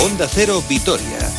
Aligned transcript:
Onda 0.00 0.26
Cero 0.26 0.64
Vitoria. 0.66 1.30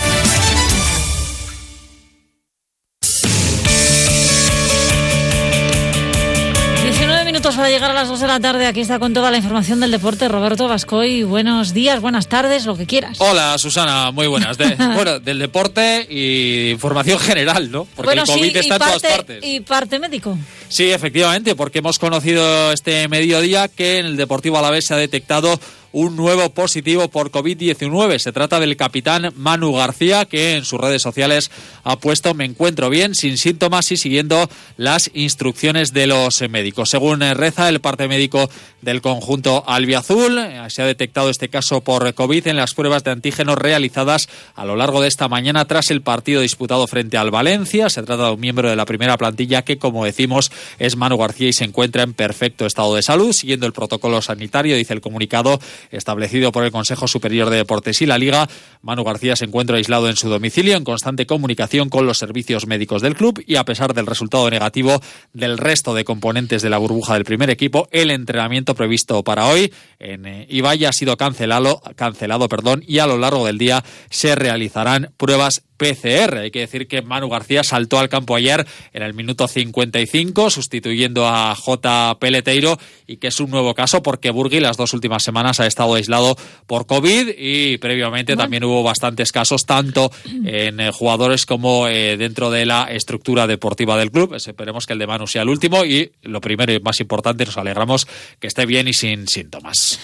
minutos 7.32 7.56
para 7.56 7.70
llegar 7.70 7.92
a 7.92 7.94
las 7.94 8.10
2 8.10 8.20
de 8.20 8.28
la 8.28 8.42
tarde. 8.42 8.66
Aquí 8.66 8.82
está 8.82 9.00
con 9.00 9.14
toda 9.14 9.32
la 9.32 9.38
información 9.38 9.80
del 9.80 9.90
deporte 9.90 10.28
Roberto 10.28 10.68
Vascoy. 10.68 11.24
Buenos 11.24 11.74
días, 11.74 12.02
buenas 12.02 12.28
tardes, 12.28 12.66
lo 12.66 12.76
que 12.76 12.86
quieras. 12.86 13.22
Hola, 13.22 13.58
Susana, 13.58 14.12
muy 14.12 14.28
buenas. 14.28 14.58
bueno, 14.96 15.18
del 15.20 15.40
deporte 15.40 16.06
y 16.10 16.72
información 16.72 17.20
general, 17.20 17.72
¿no? 17.72 17.88
Porque 17.96 18.16
el 18.16 18.26
COVID 18.26 18.58
está 18.58 18.76
en 18.76 18.82
todas 18.82 19.02
partes. 19.02 19.44
Y 19.46 19.62
parte 19.62 19.98
médico. 19.98 20.38
Sí, 20.68 20.92
efectivamente, 20.92 21.56
porque 21.56 21.80
hemos 21.80 22.00
conocido 22.00 22.74
este 22.74 23.08
mediodía 23.08 23.70
que 23.70 24.00
en 24.00 24.08
el 24.08 24.18
Deportivo 24.18 24.58
Alavés 24.58 24.88
se 24.88 24.94
ha 24.94 24.98
detectado 24.98 25.58
un 25.92 26.16
nuevo 26.16 26.50
positivo 26.52 27.10
por 27.10 27.32
COVID-19. 27.32 28.20
Se 28.20 28.32
trata 28.32 28.60
del 28.60 28.78
capitán 28.78 29.34
Manu 29.36 29.74
García, 29.74 30.26
que 30.26 30.56
en 30.56 30.66
sus 30.66 30.80
redes 30.80 31.02
sociales 31.02 31.52
ha 31.84 31.98
puesto 31.98 32.34
me 32.34 32.46
encuentro 32.46 32.90
bien, 32.90 33.16
sin 33.16 33.38
síntomas 33.38 33.92
y 33.92 33.98
siguiendo 33.98 34.50
las 34.78 35.12
instrucciones 35.14 35.94
de 35.94 36.08
los 36.08 36.42
médicos. 36.50 36.90
Según 36.90 37.22
reza 37.22 37.70
el 37.70 37.82
parte 37.82 38.08
médico 38.08 38.50
del 38.82 39.02
conjunto 39.02 39.64
albiazul, 39.68 40.40
se 40.70 40.82
ha 40.82 40.86
detectado 40.86 41.30
este 41.30 41.50
caso 41.50 41.82
por 41.82 42.14
COVID 42.14 42.48
en 42.48 42.56
las 42.56 42.74
pruebas 42.74 43.04
de 43.04 43.12
antígenos 43.12 43.58
realizadas 43.58 44.30
a 44.56 44.66
lo 44.66 44.76
largo 44.76 45.02
de 45.02 45.08
esta 45.08 45.28
mañana 45.28 45.66
tras 45.66 45.92
el 45.92 46.02
partido 46.02 46.42
disputado 46.42 46.88
frente 46.88 47.18
al 47.18 47.32
Valencia. 47.32 47.90
Se 47.90 48.04
trata 48.04 48.26
de 48.26 48.32
un 48.32 48.40
miembro 48.40 48.70
de 48.70 48.76
la 48.76 48.86
primera 48.86 49.18
plantilla 49.18 49.64
que, 49.64 49.78
como 49.78 50.06
decimos, 50.06 50.52
es 50.80 50.96
Manu 50.96 51.18
García 51.18 51.50
y 51.50 51.54
se 51.54 51.66
encuentra 51.66 52.04
en 52.04 52.14
perfecto 52.14 52.66
estado 52.66 52.96
de 52.96 53.04
salud, 53.04 53.34
siguiendo 53.34 53.66
el 53.66 53.74
protocolo 53.74 54.22
sanitario, 54.22 54.76
dice 54.76 54.94
el 54.94 55.02
comunicado 55.02 55.60
establecido 55.90 56.52
por 56.52 56.64
el 56.64 56.72
Consejo 56.72 57.08
Superior 57.08 57.50
de 57.50 57.58
Deportes 57.58 58.02
y 58.02 58.06
la 58.06 58.18
Liga. 58.18 58.48
Manu 58.82 59.04
García 59.04 59.36
se 59.36 59.46
encuentra 59.46 59.78
aislado 59.78 60.10
en 60.10 60.16
su 60.16 60.30
domicilio 60.30 60.76
en 60.76 60.84
constante 60.84 61.26
comunicación 61.26 61.90
con 61.90 62.06
los 62.06 62.18
servicios 62.18 62.68
médicos 62.68 63.02
del 63.02 63.16
club 63.16 63.44
y 63.46 63.56
a 63.56 63.66
pesar 63.66 63.94
del 63.94 64.06
resultado 64.06 64.50
negativo 64.50 65.02
del 65.34 65.58
resto 65.58 65.94
de 65.94 66.04
componentes 66.04 66.62
de 66.62 66.70
la 66.70 66.78
burbuja 66.78 67.14
del 67.16 67.26
primer 67.26 67.50
equipo, 67.50 67.88
el 67.92 68.12
entrenamiento 68.12 68.76
previsto 68.76 69.24
para 69.24 69.48
hoy 69.48 69.74
en 70.00 70.26
eh, 70.26 70.48
Ibai 70.50 70.86
ha 70.86 70.94
sido 70.94 71.18
cancelado, 71.18 71.82
cancelado 71.96 72.48
perdón, 72.50 72.84
y 72.88 73.00
a 73.00 73.08
lo 73.08 73.18
largo 73.18 73.46
del 73.46 73.58
día 73.58 73.84
se 74.10 74.36
realizarán 74.36 75.12
pruebas 75.18 75.64
PCR. 75.82 76.38
Hay 76.38 76.52
que 76.52 76.60
decir 76.60 76.88
que 76.88 77.02
Manu 77.02 77.28
García 77.28 77.64
saltó 77.64 77.98
al 77.98 78.08
campo 78.08 78.36
ayer 78.36 78.68
en 78.94 79.02
el 79.02 79.16
minuto 79.16 79.48
55, 79.48 80.52
sustituyendo 80.52 81.28
a 81.28 81.56
J. 81.56 82.18
Peleteiro, 82.20 82.78
y 83.08 83.18
que 83.18 83.28
es 83.28 83.40
un 83.40 83.50
nuevo 83.50 83.74
caso 83.74 84.04
porque 84.04 84.30
Burgui 84.30 84.60
las 84.60 84.78
dos 84.78 84.94
últimas 84.94 85.24
semanas 85.24 85.60
ha 85.60 85.66
estado 85.66 85.96
aislado 85.96 86.36
por 86.68 86.86
COVID 86.86 87.30
y 87.36 87.80
previamente 87.80 88.36
también 88.36 88.64
hubo 88.64 88.84
bastantes 88.84 89.32
casos, 89.32 89.66
tanto 89.66 90.12
en 90.46 90.80
eh, 90.80 90.92
jugadores 90.92 91.48
como 91.48 91.88
eh, 91.88 92.16
dentro 92.16 92.52
de 92.52 92.68
la 92.68 92.84
estructura 92.84 93.48
deportiva 93.48 93.98
del 93.98 94.12
club. 94.12 94.36
Esperemos 94.36 94.86
que 94.86 94.94
el 94.94 95.00
de 95.00 95.08
Manu 95.08 95.26
sea 95.26 95.42
el 95.42 95.50
último 95.50 95.84
y 95.84 96.12
lo 96.22 96.42
primero 96.42 96.72
y 96.72 96.80
más 96.80 97.00
importante, 97.00 97.46
nos 97.46 97.58
alegramos 97.58 98.08
que 98.40 98.48
esté 98.48 98.68
bien 98.68 98.88
y 98.88 98.94
sin 98.94 99.28
síntomas. 99.28 100.00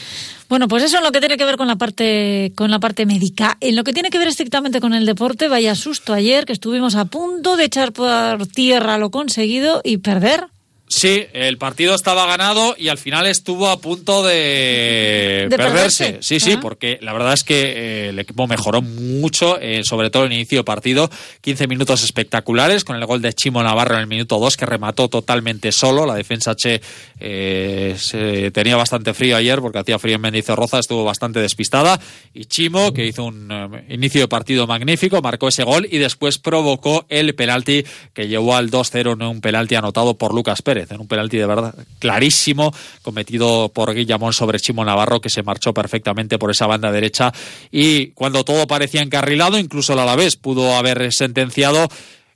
Bueno, 0.50 0.70
pues 0.70 0.84
eso 0.84 0.98
es 0.98 1.04
lo 1.04 1.12
que 1.12 1.20
tiene 1.20 1.36
que 1.36 1.44
ver 1.44 1.58
con 1.58 1.68
la 1.68 1.76
parte 1.76 2.54
con 2.56 2.72
la 2.72 2.80
parte 2.80 3.06
médica. 3.06 3.58
En 3.60 3.76
lo 3.76 3.84
que 3.84 3.92
tiene 3.92 4.10
que 4.10 4.18
ver 4.18 4.30
estrictamente 4.30 4.80
con 4.80 4.94
el 4.94 5.06
deporte, 5.06 5.50
vaya 5.50 5.76
susto 5.76 6.14
ayer 6.14 6.46
que 6.46 6.54
estuvimos 6.54 6.96
a 6.96 7.06
punto 7.06 7.58
de 7.58 7.66
echar 7.66 7.92
por 7.92 8.48
tierra 8.48 8.98
lo 8.98 9.12
conseguido 9.12 9.82
y 9.84 9.98
perder. 9.98 10.48
Sí, 10.90 11.26
el 11.34 11.58
partido 11.58 11.94
estaba 11.94 12.26
ganado 12.26 12.74
y 12.78 12.88
al 12.88 12.98
final 12.98 13.28
estuvo 13.28 13.68
a 13.68 13.82
punto 13.82 14.24
de, 14.24 15.48
perderse. 15.50 16.20
Sí, 16.22 16.40
sí, 16.40 16.56
porque 16.56 16.98
la 17.02 17.12
verdad 17.12 17.34
es 17.34 17.44
que 17.44 17.56
eh, 17.56 18.10
el 18.10 18.20
equipo 18.20 18.48
mejoró 18.48 18.82
mucho, 18.82 19.60
eh, 19.60 19.82
sobre 19.84 20.10
todo 20.10 20.24
en 20.24 20.32
el 20.32 20.38
inicio 20.38 20.60
de 20.60 20.64
partido. 20.64 21.10
15 21.42 21.68
minutos 21.68 22.04
espectaculares 22.04 22.86
con 22.86 22.96
el 22.96 23.06
gol 23.06 23.22
de 23.22 23.34
Chimo 23.34 23.62
Navarro 23.62 23.96
en 23.96 24.02
el 24.02 24.08
minuto 24.08 24.40
2 24.40 24.56
que 24.56 24.66
remató 24.66 25.10
totalmente 25.10 25.74
solo. 25.74 26.06
La 26.06 26.16
defensa 26.16 26.56
Che 26.56 26.80
eh, 27.20 27.96
se 27.98 28.52
tenía 28.52 28.78
bastante 28.78 29.14
frío 29.14 29.36
ayer 29.36 29.60
porque 29.60 29.80
hacía 29.80 30.00
frío 30.00 30.16
en 30.16 30.22
Mendizorroza, 30.22 30.80
estuvo 30.80 31.04
bastante 31.04 31.42
despistada. 31.42 32.00
Y 32.34 32.46
Chimo, 32.46 32.94
que 32.94 33.06
hizo 33.06 33.26
un 33.26 33.84
inicio 33.90 34.22
de 34.22 34.30
partido 34.30 34.66
magnífico, 34.68 35.22
marcó 35.22 35.50
ese 35.50 35.66
gol 35.66 35.86
y 35.92 35.98
después 35.98 36.38
provocó 36.38 37.06
el 37.10 37.36
penalti 37.36 37.84
que 38.14 38.30
llevó 38.30 38.56
al 38.56 38.72
2-0 38.72 39.14
en 39.14 39.22
un 39.24 39.42
penalti 39.42 39.76
anotado 39.76 40.18
por 40.18 40.34
Lucas 40.34 40.62
Pérez 40.62 40.77
en 40.90 41.00
un 41.00 41.08
penalti 41.08 41.38
de 41.38 41.46
verdad 41.46 41.74
clarísimo 42.00 42.74
cometido 43.02 43.70
por 43.70 43.94
Guillamón 43.94 44.34
sobre 44.34 44.60
Chimo 44.60 44.84
Navarro 44.86 45.22
que 45.22 45.30
se 45.30 45.44
marchó 45.44 45.74
perfectamente 45.74 46.38
por 46.38 46.52
esa 46.52 46.68
banda 46.68 46.92
derecha. 46.92 47.34
Y 47.72 48.08
cuando 48.08 48.44
todo 48.44 48.68
parecía 48.68 49.02
encarrilado 49.02 49.58
incluso 49.58 49.94
el 49.94 50.00
Alavés 50.00 50.36
pudo 50.36 50.76
haber 50.76 51.12
sentenciado 51.14 51.88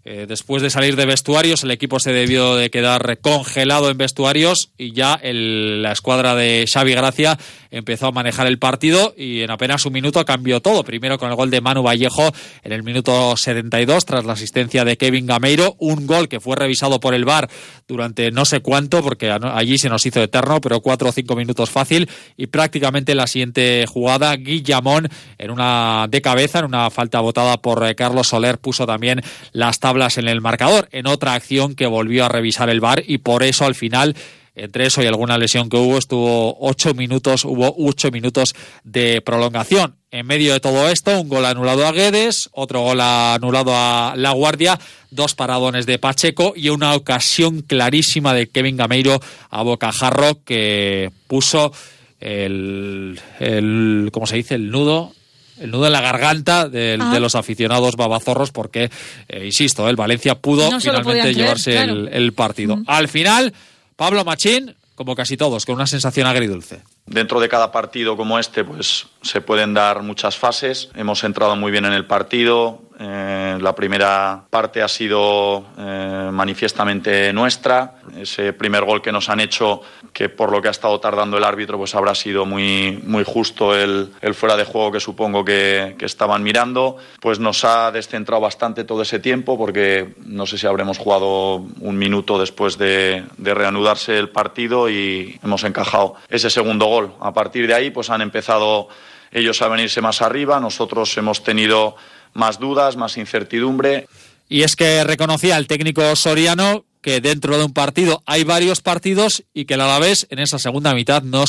eh, 0.03 0.25
después 0.27 0.63
de 0.63 0.71
salir 0.71 0.95
de 0.95 1.05
vestuarios, 1.05 1.63
el 1.63 1.69
equipo 1.69 1.99
se 1.99 2.11
debió 2.11 2.55
de 2.55 2.71
quedar 2.71 3.19
congelado 3.19 3.91
en 3.91 3.97
vestuarios 3.99 4.71
y 4.75 4.93
ya 4.93 5.19
la 5.23 5.91
escuadra 5.91 6.33
de 6.33 6.65
Xavi 6.67 6.93
Gracia 6.93 7.37
empezó 7.69 8.07
a 8.07 8.11
manejar 8.11 8.47
el 8.47 8.57
partido 8.57 9.13
y 9.15 9.41
en 9.41 9.51
apenas 9.51 9.85
un 9.85 9.93
minuto 9.93 10.25
cambió 10.25 10.59
todo. 10.59 10.83
Primero 10.83 11.19
con 11.19 11.29
el 11.29 11.35
gol 11.35 11.51
de 11.51 11.61
Manu 11.61 11.83
Vallejo 11.83 12.31
en 12.63 12.71
el 12.71 12.81
minuto 12.81 13.37
72 13.37 14.05
tras 14.05 14.25
la 14.25 14.33
asistencia 14.33 14.83
de 14.83 14.97
Kevin 14.97 15.27
Gameiro, 15.27 15.75
un 15.77 16.07
gol 16.07 16.27
que 16.27 16.39
fue 16.39 16.55
revisado 16.55 16.99
por 16.99 17.13
el 17.13 17.23
VAR 17.23 17.47
durante 17.87 18.31
no 18.31 18.45
sé 18.45 18.61
cuánto 18.61 19.03
porque 19.03 19.29
allí 19.29 19.77
se 19.77 19.89
nos 19.89 20.03
hizo 20.07 20.21
eterno, 20.23 20.61
pero 20.61 20.81
cuatro 20.81 21.09
o 21.09 21.11
cinco 21.11 21.35
minutos 21.35 21.69
fácil 21.69 22.09
y 22.37 22.47
prácticamente 22.47 23.13
la 23.13 23.27
siguiente 23.27 23.85
jugada 23.87 24.35
Guillamón 24.35 25.09
en 25.37 25.51
una 25.51 26.07
de 26.09 26.21
cabeza, 26.23 26.59
en 26.59 26.65
una 26.65 26.89
falta 26.89 27.19
votada 27.19 27.61
por 27.61 27.85
eh, 27.85 27.93
Carlos 27.93 28.29
Soler 28.29 28.57
puso 28.57 28.87
también 28.87 29.21
las 29.51 29.79
tablas 29.79 29.90
en 30.17 30.27
el 30.27 30.41
marcador, 30.41 30.87
en 30.91 31.07
otra 31.07 31.33
acción 31.33 31.75
que 31.75 31.85
volvió 31.85 32.25
a 32.25 32.29
revisar 32.29 32.69
el 32.69 32.79
VAR 32.79 33.03
y 33.05 33.19
por 33.19 33.43
eso 33.43 33.65
al 33.65 33.75
final 33.75 34.15
entre 34.55 34.85
eso 34.85 35.01
y 35.01 35.07
alguna 35.07 35.37
lesión 35.37 35.69
que 35.69 35.77
hubo, 35.77 35.97
estuvo 35.97 36.57
ocho 36.59 36.93
minutos, 36.93 37.45
hubo 37.45 37.73
ocho 37.77 38.11
minutos 38.11 38.53
de 38.83 39.21
prolongación. 39.21 39.95
En 40.11 40.27
medio 40.27 40.51
de 40.51 40.59
todo 40.59 40.89
esto, 40.89 41.21
un 41.21 41.29
gol 41.29 41.45
anulado 41.45 41.87
a 41.87 41.93
Guedes, 41.93 42.49
otro 42.51 42.81
gol 42.81 42.99
anulado 42.99 43.71
a 43.73 44.13
La 44.17 44.31
Guardia, 44.31 44.77
dos 45.09 45.35
paradones 45.35 45.85
de 45.85 45.99
Pacheco 45.99 46.53
y 46.55 46.69
una 46.69 46.95
ocasión 46.95 47.61
clarísima 47.61 48.33
de 48.33 48.47
Kevin 48.49 48.75
Gameiro 48.75 49.21
a 49.49 49.61
Bocajarro 49.63 50.43
que 50.43 51.11
puso 51.27 51.71
el, 52.19 53.19
el 53.39 54.09
¿cómo 54.11 54.27
se 54.27 54.35
dice? 54.35 54.55
El 54.55 54.69
nudo 54.69 55.13
el 55.61 55.71
nudo 55.71 55.85
en 55.85 55.93
la 55.93 56.01
garganta 56.01 56.67
de, 56.67 56.97
ah. 56.99 57.19
los 57.19 57.35
aficionados 57.35 57.95
babazorros 57.95 58.51
porque, 58.51 58.89
eh, 59.27 59.45
insisto, 59.45 59.87
el 59.87 59.95
Valencia 59.95 60.35
pudo 60.35 60.79
finalmente 60.79 61.33
llevarse 61.33 61.79
el, 61.79 62.33
partido. 62.33 62.79
Al 62.87 63.07
final, 63.07 63.53
Pablo 63.95 64.25
Machín, 64.25 64.75
como 64.95 65.15
casi 65.15 65.37
todos, 65.37 65.65
con 65.65 65.75
una 65.75 65.87
sensación 65.87 66.27
agridulce. 66.27 66.81
Dentro 67.05 67.39
de 67.39 67.49
cada 67.49 67.71
partido 67.71 68.17
como 68.17 68.39
este, 68.39 68.63
pues 68.63 69.05
se 69.21 69.41
pueden 69.41 69.73
dar 69.73 70.03
muchas 70.03 70.37
fases. 70.37 70.89
Hemos 70.95 71.23
entrado 71.23 71.55
muy 71.55 71.71
bien 71.71 71.85
en 71.85 71.93
el 71.93 72.05
partido, 72.05 72.81
eh, 73.03 73.57
la 73.59 73.73
primera 73.73 74.43
parte 74.47 74.83
ha 74.83 74.87
sido 74.87 75.65
eh, 75.75 76.29
manifiestamente 76.31 77.33
nuestra. 77.33 77.95
Ese 78.15 78.53
primer 78.53 78.85
gol 78.85 79.01
que 79.01 79.11
nos 79.11 79.27
han 79.27 79.39
hecho, 79.39 79.81
que 80.13 80.29
por 80.29 80.51
lo 80.51 80.61
que 80.61 80.67
ha 80.67 80.71
estado 80.71 80.99
tardando 80.99 81.35
el 81.35 81.43
árbitro, 81.43 81.79
pues 81.79 81.95
habrá 81.95 82.13
sido 82.13 82.45
muy, 82.45 83.01
muy 83.03 83.23
justo 83.23 83.75
el, 83.75 84.11
fuera 84.35 84.55
de 84.55 84.65
juego 84.65 84.91
que 84.91 84.99
supongo 84.99 85.43
que, 85.43 85.95
estaban 85.99 86.43
mirando. 86.43 86.97
Pues 87.19 87.39
nos 87.39 87.65
ha 87.65 87.91
descentrado 87.91 88.39
bastante 88.39 88.83
todo 88.83 89.01
ese 89.01 89.17
tiempo, 89.17 89.57
porque 89.57 90.13
no 90.23 90.45
sé 90.45 90.59
si 90.59 90.67
habremos 90.67 90.99
jugado 90.99 91.55
un 91.55 91.97
minuto 91.97 92.37
después 92.37 92.77
de, 92.77 93.23
de 93.37 93.53
reanudarse 93.55 94.15
el 94.19 94.29
partido 94.29 94.89
y 94.89 95.39
hemos 95.43 95.63
encajado 95.63 96.15
ese 96.29 96.51
segundo 96.51 96.85
gol. 96.85 97.13
A 97.19 97.33
partir 97.33 97.65
de 97.65 97.73
ahí, 97.73 97.89
pues 97.89 98.11
han 98.11 98.21
empezado 98.21 98.89
ellos 99.31 99.61
a 99.61 99.67
venirse 99.67 100.01
más 100.01 100.21
arriba. 100.21 100.59
Nosotros 100.59 101.17
hemos 101.17 101.43
tenido 101.43 101.95
más 102.33 102.59
dudas, 102.59 102.97
más 102.97 103.17
incertidumbre. 103.17 104.07
Y 104.49 104.63
es 104.63 104.75
que 104.75 105.03
reconocía 105.03 105.57
el 105.57 105.67
técnico 105.67 106.15
Soriano 106.15 106.85
que 107.01 107.19
dentro 107.19 107.57
de 107.57 107.65
un 107.65 107.73
partido 107.73 108.21
hay 108.25 108.43
varios 108.43 108.81
partidos 108.81 109.43
y 109.53 109.65
que 109.65 109.73
el 109.73 109.81
Alavés 109.81 110.27
en 110.29 110.39
esa 110.39 110.59
segunda 110.59 110.93
mitad 110.93 111.23
no, 111.23 111.45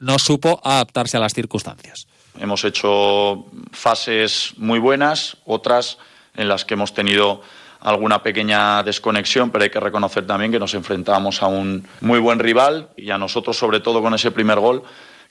no 0.00 0.18
supo 0.18 0.60
adaptarse 0.64 1.16
a 1.16 1.20
las 1.20 1.34
circunstancias. 1.34 2.06
Hemos 2.38 2.64
hecho 2.64 3.46
fases 3.72 4.54
muy 4.56 4.78
buenas, 4.78 5.36
otras 5.44 5.98
en 6.36 6.48
las 6.48 6.64
que 6.64 6.74
hemos 6.74 6.94
tenido 6.94 7.42
alguna 7.80 8.22
pequeña 8.22 8.82
desconexión, 8.82 9.50
pero 9.50 9.64
hay 9.64 9.70
que 9.70 9.80
reconocer 9.80 10.26
también 10.26 10.50
que 10.50 10.58
nos 10.58 10.74
enfrentábamos 10.74 11.42
a 11.42 11.46
un 11.46 11.86
muy 12.00 12.18
buen 12.18 12.38
rival 12.38 12.90
y 12.96 13.10
a 13.10 13.18
nosotros, 13.18 13.56
sobre 13.56 13.80
todo 13.80 14.02
con 14.02 14.14
ese 14.14 14.30
primer 14.30 14.58
gol, 14.58 14.82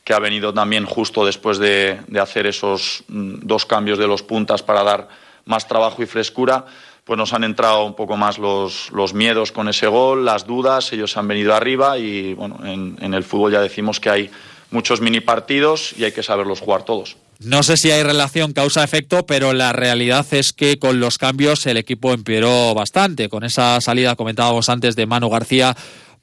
que 0.08 0.14
ha 0.14 0.20
venido 0.20 0.54
también 0.54 0.86
justo 0.86 1.26
después 1.26 1.58
de, 1.58 2.00
hacer 2.18 2.48
esos 2.48 3.04
mm, 3.10 3.40
dos 3.42 3.66
cambios 3.66 4.00
de 4.00 4.08
los 4.08 4.24
puntas 4.24 4.64
para 4.64 4.82
dar 4.82 5.10
más 5.44 5.68
trabajo 5.68 6.02
y 6.02 6.06
frescura, 6.06 6.66
pues 7.04 7.18
nos 7.18 7.34
han 7.34 7.44
entrado 7.44 7.84
un 7.84 7.94
poco 7.94 8.16
más 8.16 8.38
los, 8.38 9.14
miedos 9.14 9.52
con 9.52 9.68
ese 9.68 9.88
gol, 9.88 10.24
las 10.24 10.48
dudas, 10.48 10.94
ellos 10.94 11.18
han 11.18 11.28
venido 11.28 11.54
arriba 11.54 11.98
y 11.98 12.34
bueno, 12.36 12.58
en, 12.64 12.98
en, 13.02 13.14
el 13.14 13.26
fútbol 13.26 13.52
ya 13.52 13.60
decimos 13.60 14.00
que 14.00 14.10
hay 14.10 14.32
muchos 14.72 15.02
mini 15.02 15.20
partidos 15.20 15.94
y 15.98 16.06
hay 16.06 16.14
que 16.14 16.24
saberlos 16.24 16.62
jugar 16.62 16.84
todos. 16.84 17.18
No 17.40 17.62
sé 17.62 17.76
si 17.76 17.92
hay 17.92 18.02
relación 18.02 18.54
causa-efecto, 18.54 19.26
pero 19.26 19.52
la 19.52 19.74
realidad 19.74 20.26
es 20.32 20.54
que 20.54 20.80
con 20.80 21.02
los 21.02 21.18
cambios 21.18 21.66
el 21.66 21.76
equipo 21.76 22.14
empeoró 22.14 22.74
bastante. 22.74 23.28
Con 23.28 23.44
esa 23.44 23.82
salida, 23.82 24.16
comentábamos 24.16 24.70
antes, 24.70 24.96
de 24.96 25.06
Manu 25.06 25.30
García 25.30 25.76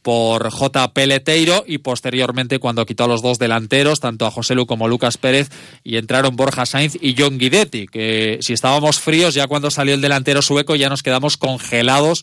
por 0.04 0.50
J. 0.50 0.92
Peleteiro 0.92 1.64
y 1.66 1.78
posteriormente 1.78 2.58
cuando 2.58 2.84
quitó 2.84 3.04
a 3.04 3.08
los 3.08 3.22
dos 3.22 3.38
delanteros, 3.38 4.00
tanto 4.00 4.26
a 4.26 4.30
José 4.30 4.54
Lu 4.54 4.66
como 4.66 4.86
Lucas 4.86 5.16
Pérez, 5.16 5.48
y 5.82 5.96
entraron 5.96 6.36
Borja 6.36 6.66
Sainz 6.66 6.98
y 7.00 7.16
John 7.18 7.38
Guidetti, 7.38 7.86
que 7.86 8.38
si 8.42 8.52
estábamos 8.52 9.00
fríos 9.00 9.32
ya 9.32 9.46
cuando 9.46 9.70
salió 9.70 9.94
el 9.94 10.02
delantero 10.02 10.42
sueco 10.42 10.76
ya 10.76 10.90
nos 10.90 11.02
quedamos 11.02 11.38
congelados 11.38 12.22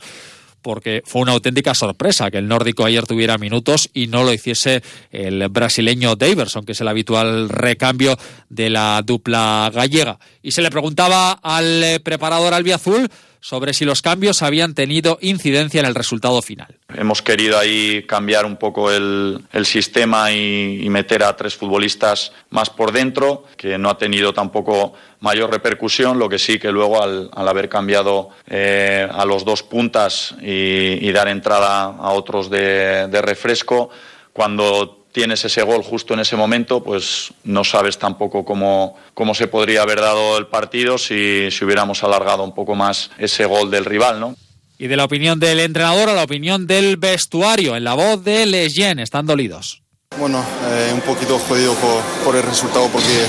porque 0.62 1.02
fue 1.06 1.24
una 1.24 1.32
auténtica 1.32 1.74
sorpresa 1.74 2.30
que 2.30 2.38
el 2.38 2.48
nórdico 2.48 2.86
ayer 2.86 3.08
tuviera 3.08 3.40
minutos 3.40 3.90
y 3.96 4.06
no 4.06 4.24
lo 4.24 4.32
hiciese 4.32 4.84
el 5.10 5.50
brasileño 5.50 6.16
Daverson, 6.16 6.66
que 6.66 6.74
es 6.74 6.82
el 6.82 6.88
habitual 6.88 7.50
recambio 7.50 8.16
de 8.50 8.70
la 8.70 9.02
dupla 9.04 9.72
gallega. 9.74 10.20
Y 10.44 10.52
se 10.52 10.62
le 10.62 10.70
preguntaba 10.70 11.32
al 11.32 11.84
eh, 11.84 12.00
preparador 12.00 12.54
albiazul 12.54 13.10
sobre 13.42 13.74
si 13.74 13.86
los 13.86 14.02
cambios 14.02 14.44
habían 14.44 14.76
tenido 14.76 15.18
incidencia 15.20 15.80
en 15.80 15.88
el 15.88 15.96
resultado 15.96 16.42
final. 16.42 16.78
Hemos 16.96 17.22
querido 17.22 17.58
ahí 17.58 18.04
cambiar 18.04 18.46
un 18.46 18.56
poco 18.56 18.92
el, 18.92 19.44
sistema 19.64 20.32
y, 20.32 20.88
meter 20.90 21.24
a 21.24 21.36
tres 21.36 21.56
futbolistas 21.56 22.32
más 22.52 22.70
por 22.70 22.92
dentro, 22.92 23.46
que 23.58 23.78
no 23.78 23.90
ha 23.90 23.98
tenido 23.98 24.34
tampoco 24.34 24.94
mayor 25.20 25.50
repercusión, 25.52 26.20
lo 26.20 26.30
que 26.30 26.38
sí 26.38 26.60
que 26.60 26.72
luego 26.72 27.02
al, 27.02 27.30
haber 27.34 27.68
cambiado 27.68 28.30
eh, 28.48 29.08
a 29.12 29.26
los 29.26 29.44
dos 29.44 29.64
puntas 29.64 30.36
y, 30.42 31.12
dar 31.12 31.28
entrada 31.28 31.84
a 31.84 32.12
otros 32.12 32.50
de, 32.50 33.08
de 33.08 33.22
refresco, 33.22 33.90
cuando 34.32 35.01
tienes 35.12 35.44
ese 35.46 35.62
gol 35.64 35.84
justo 35.84 36.14
en 36.14 36.22
ese 36.22 36.36
momento, 36.36 36.84
pues 36.84 37.34
no 37.44 37.64
sabes 37.64 37.98
tampoco 37.98 38.46
cómo, 38.46 38.96
cómo 39.14 39.34
se 39.34 39.48
podría 39.48 39.82
haber 39.82 40.02
dado 40.02 40.38
el 40.38 40.48
partido 40.48 40.98
si, 40.98 41.50
si 41.52 41.66
hubiéramos 41.66 42.04
alargado 42.04 42.44
un 42.44 42.54
poco 42.54 42.76
más 42.76 43.12
ese 43.18 43.46
gol 43.46 43.70
del 43.72 43.86
rival, 43.86 44.20
¿no? 44.20 44.36
Y 44.78 44.88
de 44.88 44.96
la 44.96 45.06
opinión 45.06 45.40
del 45.40 45.60
entrenador 45.60 46.10
a 46.10 46.14
la 46.14 46.24
opinión 46.24 46.66
del 46.66 46.98
vestuario, 46.98 47.76
en 47.76 47.84
la 47.84 47.94
voz 47.94 48.24
de 48.24 48.46
Leyen, 48.48 49.00
están 49.00 49.28
dolidos. 49.28 49.84
Bueno, 50.18 50.44
eh, 50.66 50.92
un 50.94 51.02
poquito 51.02 51.38
jodido 51.40 51.74
por, 51.76 52.02
por, 52.26 52.36
el 52.36 52.44
resultado 52.44 52.88
porque 52.88 53.26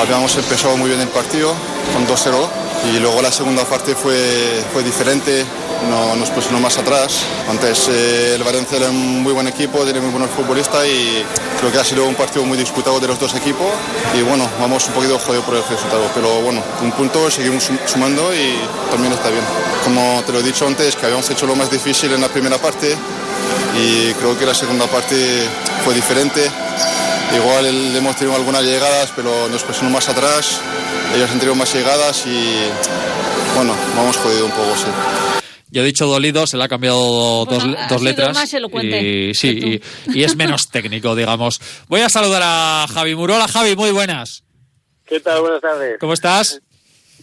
habíamos 0.00 0.34
empezado 0.36 0.76
muy 0.76 0.88
bien 0.88 1.00
el 1.00 1.08
partido 1.08 1.54
con 1.92 2.06
2-0 2.06 2.63
y 2.92 2.98
luego 2.98 3.22
la 3.22 3.32
segunda 3.32 3.64
parte 3.64 3.94
fue, 3.94 4.62
fue 4.72 4.82
diferente 4.82 5.44
no, 5.88 6.16
nos 6.16 6.30
pusimos 6.30 6.60
más 6.60 6.78
atrás. 6.78 7.24
Antes 7.48 7.88
eh, 7.88 8.34
el 8.34 8.42
Valencia 8.42 8.78
era 8.78 8.90
un 8.90 9.22
muy 9.22 9.32
buen 9.32 9.46
equipo, 9.46 9.84
tiene 9.84 10.00
muy 10.00 10.10
buenos 10.10 10.30
futbolistas 10.30 10.86
y 10.86 11.24
creo 11.58 11.72
que 11.72 11.78
ha 11.78 11.84
sido 11.84 12.06
un 12.06 12.14
partido 12.14 12.44
muy 12.44 12.56
disputado 12.56 13.00
de 13.00 13.08
los 13.08 13.18
dos 13.18 13.34
equipos 13.34 13.66
y 14.18 14.22
bueno, 14.22 14.48
vamos 14.60 14.86
un 14.88 14.94
poquito 14.94 15.18
jodido 15.18 15.42
por 15.42 15.56
el 15.56 15.62
resultado, 15.62 16.10
pero 16.14 16.40
bueno, 16.40 16.62
un 16.82 16.92
punto 16.92 17.30
seguimos 17.30 17.70
sumando 17.86 18.34
y 18.34 18.58
también 18.90 19.12
está 19.12 19.30
bien. 19.30 19.44
Como 19.84 20.22
te 20.24 20.32
lo 20.32 20.40
he 20.40 20.42
dicho 20.42 20.66
antes, 20.66 20.96
que 20.96 21.06
habíamos 21.06 21.28
hecho 21.30 21.46
lo 21.46 21.56
más 21.56 21.70
difícil 21.70 22.12
en 22.12 22.20
la 22.20 22.28
primera 22.28 22.58
parte 22.58 22.96
y 23.76 24.12
creo 24.14 24.38
que 24.38 24.46
la 24.46 24.54
segunda 24.54 24.86
parte 24.86 25.48
fue 25.84 25.94
diferente. 25.94 26.50
Igual 27.32 27.96
hemos 27.96 28.16
tenido 28.16 28.36
algunas 28.36 28.62
llegadas, 28.62 29.12
pero 29.14 29.48
nos 29.48 29.62
pusimos 29.62 29.92
más 29.92 30.08
atrás, 30.08 30.60
ellos 31.14 31.30
han 31.30 31.38
tenido 31.38 31.54
más 31.54 31.72
llegadas 31.74 32.26
y 32.26 32.54
bueno, 33.54 33.74
vamos 33.96 34.16
jodido 34.16 34.46
un 34.46 34.52
poco, 34.52 34.76
sí. 34.76 34.86
Yo 35.70 35.82
he 35.82 35.84
dicho 35.84 36.06
dolido, 36.06 36.46
se 36.46 36.56
le 36.56 36.64
ha 36.64 36.68
cambiado 36.68 37.44
dos, 37.46 37.64
dos 37.88 38.02
letras. 38.02 38.36
y, 38.80 39.34
sí, 39.34 39.80
y, 40.14 40.22
es 40.22 40.36
menos 40.36 40.68
técnico, 40.70 41.16
digamos. 41.16 41.60
Voy 41.88 42.00
a 42.00 42.08
saludar 42.08 42.42
a 42.44 42.86
Javi 42.92 43.16
Murola. 43.16 43.48
Javi, 43.48 43.74
muy 43.74 43.90
buenas. 43.90 44.44
¿Qué 45.04 45.18
tal? 45.18 45.40
Buenas 45.40 45.60
tardes. 45.60 45.96
¿Cómo 45.98 46.12
estás? 46.12 46.60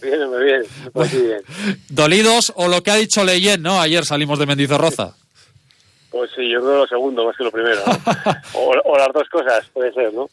Bien, 0.02 0.28
muy 0.28 0.44
bien. 0.44 0.62
Muy 0.92 1.08
bien. 1.08 1.78
¿Dolidos 1.88 2.52
o 2.54 2.68
lo 2.68 2.82
que 2.82 2.90
ha 2.90 2.96
dicho 2.96 3.24
Leyen, 3.24 3.62
no? 3.62 3.80
Ayer 3.80 4.04
salimos 4.04 4.38
de 4.38 4.44
Mendizorroza. 4.44 5.14
Pues 6.12 6.30
sí, 6.36 6.48
yo 6.48 6.60
creo 6.60 6.78
lo 6.78 6.86
segundo 6.86 7.24
más 7.24 7.36
que 7.36 7.44
lo 7.44 7.50
primero. 7.50 7.80
o, 8.54 8.72
o 8.84 8.96
las 8.96 9.12
dos 9.12 9.28
cosas, 9.28 9.68
puede 9.72 9.92
ser, 9.92 10.12
¿no? 10.12 10.28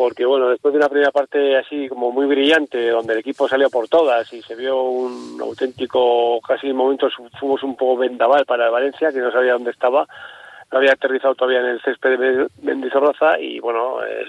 porque 0.00 0.24
bueno, 0.24 0.48
después 0.48 0.72
de 0.72 0.78
una 0.78 0.88
primera 0.88 1.10
parte 1.10 1.58
así 1.58 1.86
como 1.86 2.10
muy 2.10 2.24
brillante, 2.24 2.88
donde 2.88 3.12
el 3.12 3.18
equipo 3.18 3.46
salió 3.46 3.68
por 3.68 3.86
todas 3.86 4.32
y 4.32 4.40
se 4.40 4.54
vio 4.54 4.80
un 4.80 5.38
auténtico, 5.42 6.40
casi 6.40 6.68
en 6.68 6.76
momentos 6.76 7.12
fuimos 7.38 7.62
un 7.62 7.76
poco 7.76 7.98
vendaval 7.98 8.46
para 8.46 8.64
el 8.64 8.70
Valencia, 8.70 9.12
que 9.12 9.18
no 9.18 9.30
sabía 9.30 9.52
dónde 9.52 9.72
estaba, 9.72 10.06
no 10.72 10.78
había 10.78 10.92
aterrizado 10.92 11.34
todavía 11.34 11.60
en 11.60 11.66
el 11.66 11.82
césped 11.82 12.18
de 12.18 12.46
Mendizorroza 12.62 13.38
y 13.38 13.60
bueno, 13.60 14.02
eh, 14.02 14.24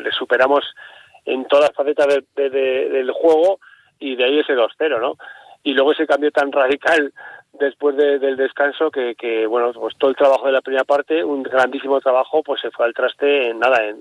le 0.00 0.12
superamos 0.12 0.64
en 1.24 1.46
todas 1.46 1.70
las 1.70 1.76
facetas 1.76 2.06
del 2.36 3.10
juego 3.10 3.58
y 3.98 4.14
de 4.14 4.24
ahí 4.24 4.38
ese 4.38 4.54
2-0, 4.54 5.00
¿no? 5.00 5.16
Y 5.64 5.72
luego 5.72 5.90
ese 5.90 6.06
cambio 6.06 6.30
tan 6.30 6.52
radical 6.52 7.12
después 7.58 7.96
del 7.96 8.36
descanso 8.36 8.90
que, 8.90 9.14
que, 9.14 9.46
bueno 9.46 9.72
pues 9.72 9.96
todo 9.96 10.10
el 10.10 10.16
trabajo 10.16 10.46
de 10.46 10.52
la 10.52 10.60
primera 10.60 10.84
parte 10.84 11.24
un 11.24 11.42
grandísimo 11.42 12.00
trabajo 12.00 12.42
pues 12.42 12.60
se 12.60 12.70
fue 12.70 12.86
al 12.86 12.94
traste 12.94 13.50
en 13.50 13.58
nada 13.58 13.84
en, 13.84 13.98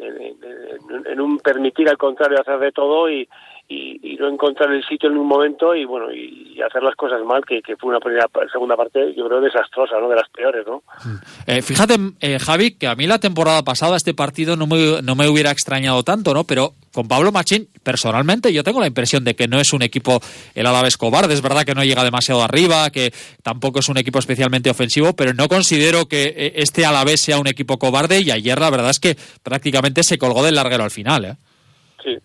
en 1.06 1.22
un 1.22 1.40
permitir 1.40 1.90
al 1.90 1.98
contrario 1.98 2.40
hacer 2.40 2.60
de 2.60 2.72
todo 2.72 3.10
y, 3.10 3.28
y, 3.70 4.18
no 4.18 4.30
encontrar 4.30 4.72
el 4.74 4.84
sitio 4.84 5.10
en 5.10 5.18
un 5.18 5.28
momento 5.28 5.76
y 5.76 5.86
bueno 5.86 6.12
y, 6.12 6.60
hacer 6.62 6.82
las 6.82 6.96
cosas 6.96 7.22
mal 7.24 7.46
que, 7.46 7.62
fue 7.78 7.90
una 7.90 8.00
primera 8.00 8.26
segunda 8.52 8.76
parte 8.76 9.14
yo 9.16 9.28
creo 9.28 9.40
desastrosa 9.40 10.00
no 10.00 10.10
de 10.10 10.16
las 10.16 10.28
peores 10.30 10.66
no 10.66 10.82
eh, 11.46 11.62
fíjate 11.62 11.96
eh, 12.20 12.40
Javi 12.40 12.72
que 12.72 12.88
a 12.88 12.96
mí 12.96 13.06
la 13.06 13.20
temporada 13.20 13.64
pasada 13.64 13.96
este 13.96 14.16
partido 14.16 14.56
no 14.56 14.66
me, 14.66 15.02
no 15.04 15.16
me 15.16 15.30
hubiera 15.30 15.52
extrañado 15.52 16.02
tanto 16.02 16.34
no 16.34 16.46
pero 16.46 16.74
con 16.92 17.08
Pablo 17.08 17.32
Machín 17.32 17.68
personalmente 17.84 18.52
yo 18.52 18.64
tengo 18.64 18.80
la 18.80 18.88
impresión 18.88 19.24
de 19.24 19.36
que 19.36 19.48
no 19.48 19.60
es 19.60 19.72
un 19.72 19.84
equipo 19.84 20.20
el 20.56 20.66
Alavés 20.66 20.98
cobarde 20.98 21.36
es 21.36 21.44
verdad 21.44 21.64
que 21.64 21.76
no 21.76 21.84
llega 21.84 22.04
demasiado 22.04 22.42
arriba 22.42 22.90
que 22.90 23.14
tampoco 23.44 23.80
es 23.80 23.90
un 23.90 23.98
equipo 23.98 24.18
especialmente 24.18 24.72
ofensivo 24.72 25.14
pero 25.14 25.36
no 25.36 25.48
considero 25.48 26.08
que 26.08 26.34
eh, 26.36 26.54
este 26.56 26.88
Alavés 26.88 27.22
sea 27.22 27.38
un 27.38 27.48
equipo 27.48 27.78
cobarde 27.78 28.22
y 28.22 28.32
ayer 28.32 28.60
la 28.60 28.72
verdad 28.72 28.90
es 28.90 29.00
que 29.00 29.16
prácticamente 29.44 30.02
se 30.02 30.18
colgó 30.18 30.44
del 30.44 30.56
larguero 30.56 30.84
al 30.84 30.92
final 30.92 31.26
¿eh? 31.26 31.36
sí 32.04 32.18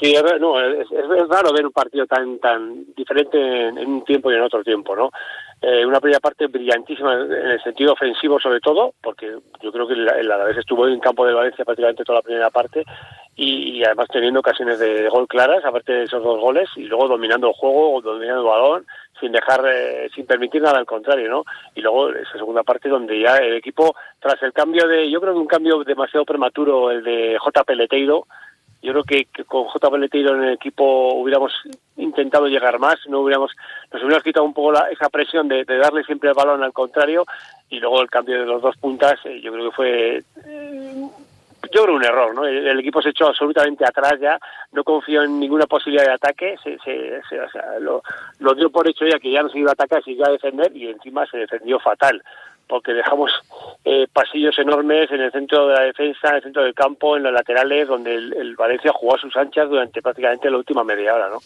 Sí, 0.00 0.12
es, 0.12 0.22
no, 0.40 0.60
es, 0.60 0.88
raro 1.28 1.52
ver 1.52 1.66
un 1.66 1.72
partido 1.72 2.06
tan 2.06 2.38
tan 2.40 2.92
diferente 2.94 3.68
en, 3.68 3.78
un 3.78 4.04
tiempo 4.04 4.30
y 4.30 4.34
en 4.34 4.42
otro 4.42 4.64
tiempo, 4.64 4.96
¿no? 4.96 5.10
Eh, 5.62 5.86
una 5.86 6.00
primera 6.00 6.20
parte 6.20 6.48
brillantísima 6.48 7.14
en 7.14 7.30
el 7.32 7.62
sentido 7.62 7.92
ofensivo 7.92 8.40
sobre 8.40 8.60
todo, 8.60 8.94
porque 9.00 9.36
yo 9.62 9.72
creo 9.72 9.86
que 9.86 9.94
el 9.94 10.30
Alavés 10.30 10.58
estuvo 10.58 10.88
en 10.88 10.98
campo 10.98 11.24
de 11.24 11.32
Valencia 11.32 11.64
prácticamente 11.64 12.04
toda 12.04 12.18
la 12.18 12.22
primera 12.22 12.50
parte 12.50 12.84
y, 13.36 13.82
además 13.84 14.08
teniendo 14.12 14.40
ocasiones 14.40 14.78
de, 14.78 15.08
gol 15.08 15.26
claras, 15.26 15.64
aparte 15.64 15.92
de 15.92 16.02
esos 16.04 16.22
dos 16.22 16.40
goles, 16.40 16.68
y 16.76 16.84
luego 16.84 17.08
dominando 17.08 17.48
el 17.48 17.54
juego, 17.54 18.00
dominando 18.00 18.42
el 18.42 18.46
balón, 18.46 18.86
sin 19.20 19.32
dejar, 19.32 19.64
eh, 19.66 20.08
sin 20.14 20.26
permitir 20.26 20.62
nada 20.62 20.78
al 20.78 20.86
contrario, 20.86 21.28
¿no? 21.28 21.44
Y 21.74 21.80
luego 21.80 22.10
esa 22.10 22.32
segunda 22.32 22.62
parte 22.62 22.88
donde 22.88 23.20
ya 23.20 23.36
el 23.36 23.56
equipo, 23.56 23.94
tras 24.20 24.40
el 24.42 24.52
cambio 24.52 24.86
de, 24.86 25.10
yo 25.10 25.20
creo 25.20 25.32
que 25.32 25.40
un 25.40 25.46
cambio 25.46 25.82
demasiado 25.82 26.24
prematuro, 26.24 26.90
el 26.90 27.02
de 27.02 27.36
J. 27.38 27.64
Peleteiro, 27.64 28.26
yo 28.84 28.92
creo 28.92 29.04
que, 29.04 29.44
con 29.46 29.64
J. 29.64 29.90
Peleteiro 29.90 30.34
en 30.34 30.44
el 30.44 30.54
equipo 30.54 31.14
hubiéramos 31.14 31.52
intentado 31.96 32.46
llegar 32.48 32.78
más, 32.78 32.96
no 33.08 33.20
hubiéramos, 33.20 33.50
nos 33.90 34.02
hubiéramos 34.02 34.22
quitado 34.22 34.44
un 34.44 34.52
poco 34.52 34.74
esa 34.90 35.08
presión 35.08 35.48
de, 35.48 35.64
darle 35.64 36.04
siempre 36.04 36.28
el 36.28 36.34
balón 36.34 36.62
al 36.62 36.74
contrario 36.74 37.24
y 37.70 37.80
luego 37.80 38.02
el 38.02 38.10
cambio 38.10 38.38
de 38.38 38.46
los 38.46 38.60
dos 38.60 38.76
puntas, 38.76 39.14
eh, 39.24 39.40
yo 39.40 39.52
creo 39.52 39.70
que 39.70 39.76
fue 39.76 40.16
eh, 40.46 41.08
yo 41.72 41.82
creo 41.82 41.96
un 41.96 42.04
error, 42.04 42.34
¿no? 42.34 42.44
El, 42.44 42.78
equipo 42.78 43.00
se 43.00 43.08
echó 43.08 43.26
absolutamente 43.26 43.86
atrás 43.86 44.20
ya, 44.20 44.38
no 44.72 44.84
confió 44.84 45.22
en 45.22 45.40
ninguna 45.40 45.66
posibilidad 45.66 46.04
de 46.04 46.12
ataque, 46.12 46.56
se, 46.62 46.78
se, 46.80 47.22
lo, 47.80 48.02
lo, 48.38 48.54
dio 48.54 48.68
por 48.68 48.86
hecho 48.86 49.06
ya 49.06 49.18
que 49.18 49.30
ya 49.30 49.42
no 49.42 49.48
se 49.48 49.60
iba 49.60 49.70
a 49.70 49.72
atacar, 49.72 50.04
se 50.04 50.12
iba 50.12 50.28
a 50.28 50.32
defender 50.32 50.76
y 50.76 50.88
encima 50.88 51.24
se 51.26 51.38
defendió 51.38 51.80
fatal 51.80 52.22
porque 52.68 52.92
dejamos 52.92 53.30
eh, 53.84 54.06
pasillos 54.12 54.58
enormes 54.58 55.10
en 55.10 55.20
el 55.20 55.32
centro 55.32 55.68
de 55.68 55.74
la 55.74 55.82
defensa, 55.82 56.28
en 56.28 56.36
el 56.36 56.42
centro 56.42 56.62
del 56.62 56.74
campo, 56.74 57.16
en 57.16 57.22
los 57.22 57.32
laterales, 57.32 57.88
donde 57.88 58.14
el, 58.14 58.56
Valencia 58.56 58.92
jugó 58.94 59.16
a 59.16 59.20
sus 59.20 59.36
anchas 59.36 59.68
durante 59.68 60.00
prácticamente 60.00 60.50
la 60.50 60.58
última 60.58 60.84
media 60.84 61.14
hora, 61.14 61.28
¿no? 61.28 61.38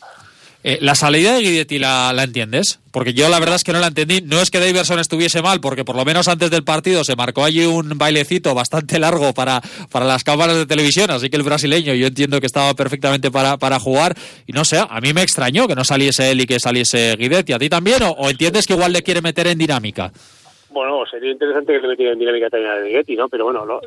Eh, 0.65 0.79
¿La 0.81 0.97
salida 0.97 1.35
de 1.35 1.41
Guidetti 1.41 1.79
la, 1.79 2.13
entiendes? 2.21 2.81
Porque 2.91 3.15
yo 3.15 3.29
la 3.29 3.39
verdad 3.39 3.55
es 3.55 3.63
que 3.63 3.73
no 3.73 3.79
la 3.79 3.87
entendí. 3.87 4.23
No 4.23 4.41
es 4.41 4.51
que 4.51 4.59
Davidson 4.59 4.99
estuviese 4.99 5.41
mal, 5.41 5.61
porque 5.61 5.85
por 5.85 5.95
lo 5.95 6.05
menos 6.05 6.27
antes 6.27 6.51
del 6.51 6.65
partido 6.65 7.05
se 7.05 7.15
marcó 7.15 7.45
allí 7.45 7.65
un 7.65 7.97
bailecito 7.97 8.55
bastante 8.55 8.99
largo 9.01 9.33
para, 9.33 9.61
para 9.91 10.05
las 10.05 10.25
cámaras 10.25 10.57
de 10.57 10.67
televisión, 10.67 11.11
así 11.13 11.31
que 11.31 11.37
el 11.37 11.45
brasileño 11.45 11.95
yo 11.95 12.09
entiendo 12.09 12.41
que 12.41 12.47
estaba 12.47 12.75
perfectamente 12.75 13.31
para, 13.31 13.57
para 13.57 13.79
jugar. 13.79 14.17
Y 14.47 14.53
no 14.53 14.65
sé, 14.65 14.79
a 14.79 15.01
mí 15.01 15.13
me 15.13 15.23
extrañó 15.23 15.69
que 15.69 15.77
no 15.77 15.85
saliese 15.85 16.33
él 16.33 16.41
y 16.41 16.47
que 16.47 16.59
saliese 16.59 17.15
Guidetti. 17.17 17.53
¿A 17.53 17.59
ti 17.59 17.69
también? 17.69 18.03
¿O, 18.03 18.11
o 18.11 18.29
entiendes 18.29 18.67
que 18.67 18.73
igual 18.73 18.93
le 18.93 19.03
quiere 19.03 19.23
meter 19.23 19.47
en 19.47 19.59
dinámica? 19.59 20.13
Bueno, 20.79 21.05
sería 21.07 21.33
interesante 21.33 21.73
que 21.73 21.81
le 21.81 21.89
metieran 21.89 22.19
dinámica 22.19 22.51
también 22.51 22.71
a 22.71 22.77
De 22.77 23.17
¿no? 23.17 23.29
Pero 23.29 23.45
bueno, 23.45 23.81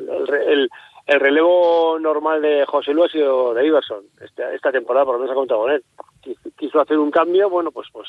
el, 0.46 0.68
el, 1.06 1.20
relevo 1.20 1.98
normal 1.98 2.42
de 2.42 2.66
José 2.66 2.92
Luis 2.92 3.06
ha 3.06 3.12
sido 3.12 3.54
de 3.54 3.66
Iverson 3.66 4.04
esta, 4.20 4.52
esta 4.52 4.70
temporada, 4.70 5.06
por 5.06 5.14
lo 5.14 5.20
menos 5.20 5.32
ha 5.32 5.36
contado 5.36 5.62
con 5.62 5.72
él. 5.72 5.82
Quiso 6.58 6.80
hacer 6.80 6.98
un 6.98 7.10
cambio, 7.10 7.48
bueno, 7.48 7.70
pues 7.72 7.88
pues 7.92 8.08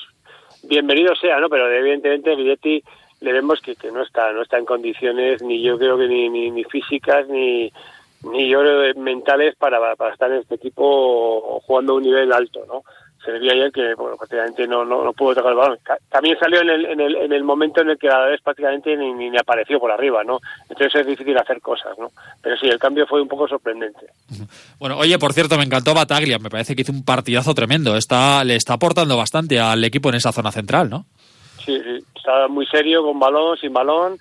bienvenido 0.63 1.15
sea, 1.15 1.39
¿no? 1.39 1.49
Pero 1.49 1.71
evidentemente 1.71 2.35
Guidetti 2.35 2.83
le 3.21 3.31
vemos 3.31 3.61
que, 3.61 3.75
que 3.75 3.89
no 3.89 4.01
está 4.01 4.33
no 4.33 4.41
está 4.41 4.57
en 4.57 4.65
condiciones 4.65 5.41
ni 5.41 5.61
yo 5.61 5.77
creo 5.77 5.97
que 5.97 6.07
ni, 6.07 6.29
ni, 6.29 6.51
ni 6.51 6.63
físicas 6.65 7.27
ni 7.29 7.71
ni 8.23 8.49
yo 8.49 8.61
mentales 8.95 9.55
para, 9.55 9.95
para 9.95 10.13
estar 10.13 10.31
en 10.31 10.39
este 10.39 10.55
equipo 10.55 11.59
jugando 11.61 11.93
a 11.93 11.95
un 11.97 12.03
nivel 12.03 12.31
alto, 12.31 12.65
¿no? 12.67 12.83
Se 13.23 13.31
le 13.31 13.39
vio 13.39 13.51
ayer 13.51 13.71
que 13.71 13.93
bueno, 13.95 14.17
prácticamente 14.17 14.67
no, 14.67 14.83
no, 14.83 15.03
no, 15.03 15.13
pudo 15.13 15.35
tocar 15.35 15.51
el 15.51 15.57
balón. 15.57 15.79
También 16.09 16.37
salió 16.39 16.61
en 16.61 16.69
el, 16.69 16.85
en 16.85 16.99
el, 16.99 17.15
en 17.15 17.33
el 17.33 17.43
momento 17.43 17.81
en 17.81 17.89
el 17.89 17.97
que 17.97 18.07
la 18.07 18.25
vez 18.25 18.41
prácticamente 18.41 18.95
ni, 18.97 19.13
ni, 19.13 19.37
apareció 19.37 19.79
por 19.79 19.91
arriba, 19.91 20.23
¿no? 20.23 20.39
Entonces 20.69 21.01
es 21.01 21.07
difícil 21.07 21.37
hacer 21.37 21.61
cosas, 21.61 21.97
¿no? 21.97 22.09
Pero 22.41 22.57
sí, 22.57 22.67
el 22.67 22.79
cambio 22.79 23.07
fue 23.07 23.21
un 23.21 23.27
poco 23.27 23.47
sorprendente. 23.47 24.07
Bueno, 24.79 24.97
oye, 24.97 25.17
por 25.17 25.33
cierto, 25.33 25.57
me 25.57 25.63
encantó 25.63 25.93
Bataglia, 25.93 26.39
me 26.39 26.49
parece 26.49 26.75
que 26.75 26.81
hizo 26.81 26.91
un 26.91 27.05
partidazo 27.05 27.53
tremendo. 27.53 27.95
Está, 27.95 28.43
le 28.43 28.55
está 28.55 28.73
aportando 28.73 29.15
bastante 29.15 29.59
al 29.59 29.83
equipo 29.83 30.09
en 30.09 30.15
esa 30.15 30.31
zona 30.31 30.51
central, 30.51 30.89
¿no? 30.89 31.05
Sí, 31.65 31.79
sí, 31.81 32.03
está 32.15 32.47
muy 32.49 32.65
serio, 32.65 33.03
con 33.03 33.19
balón, 33.19 33.57
sin 33.57 33.71
balón, 33.71 34.17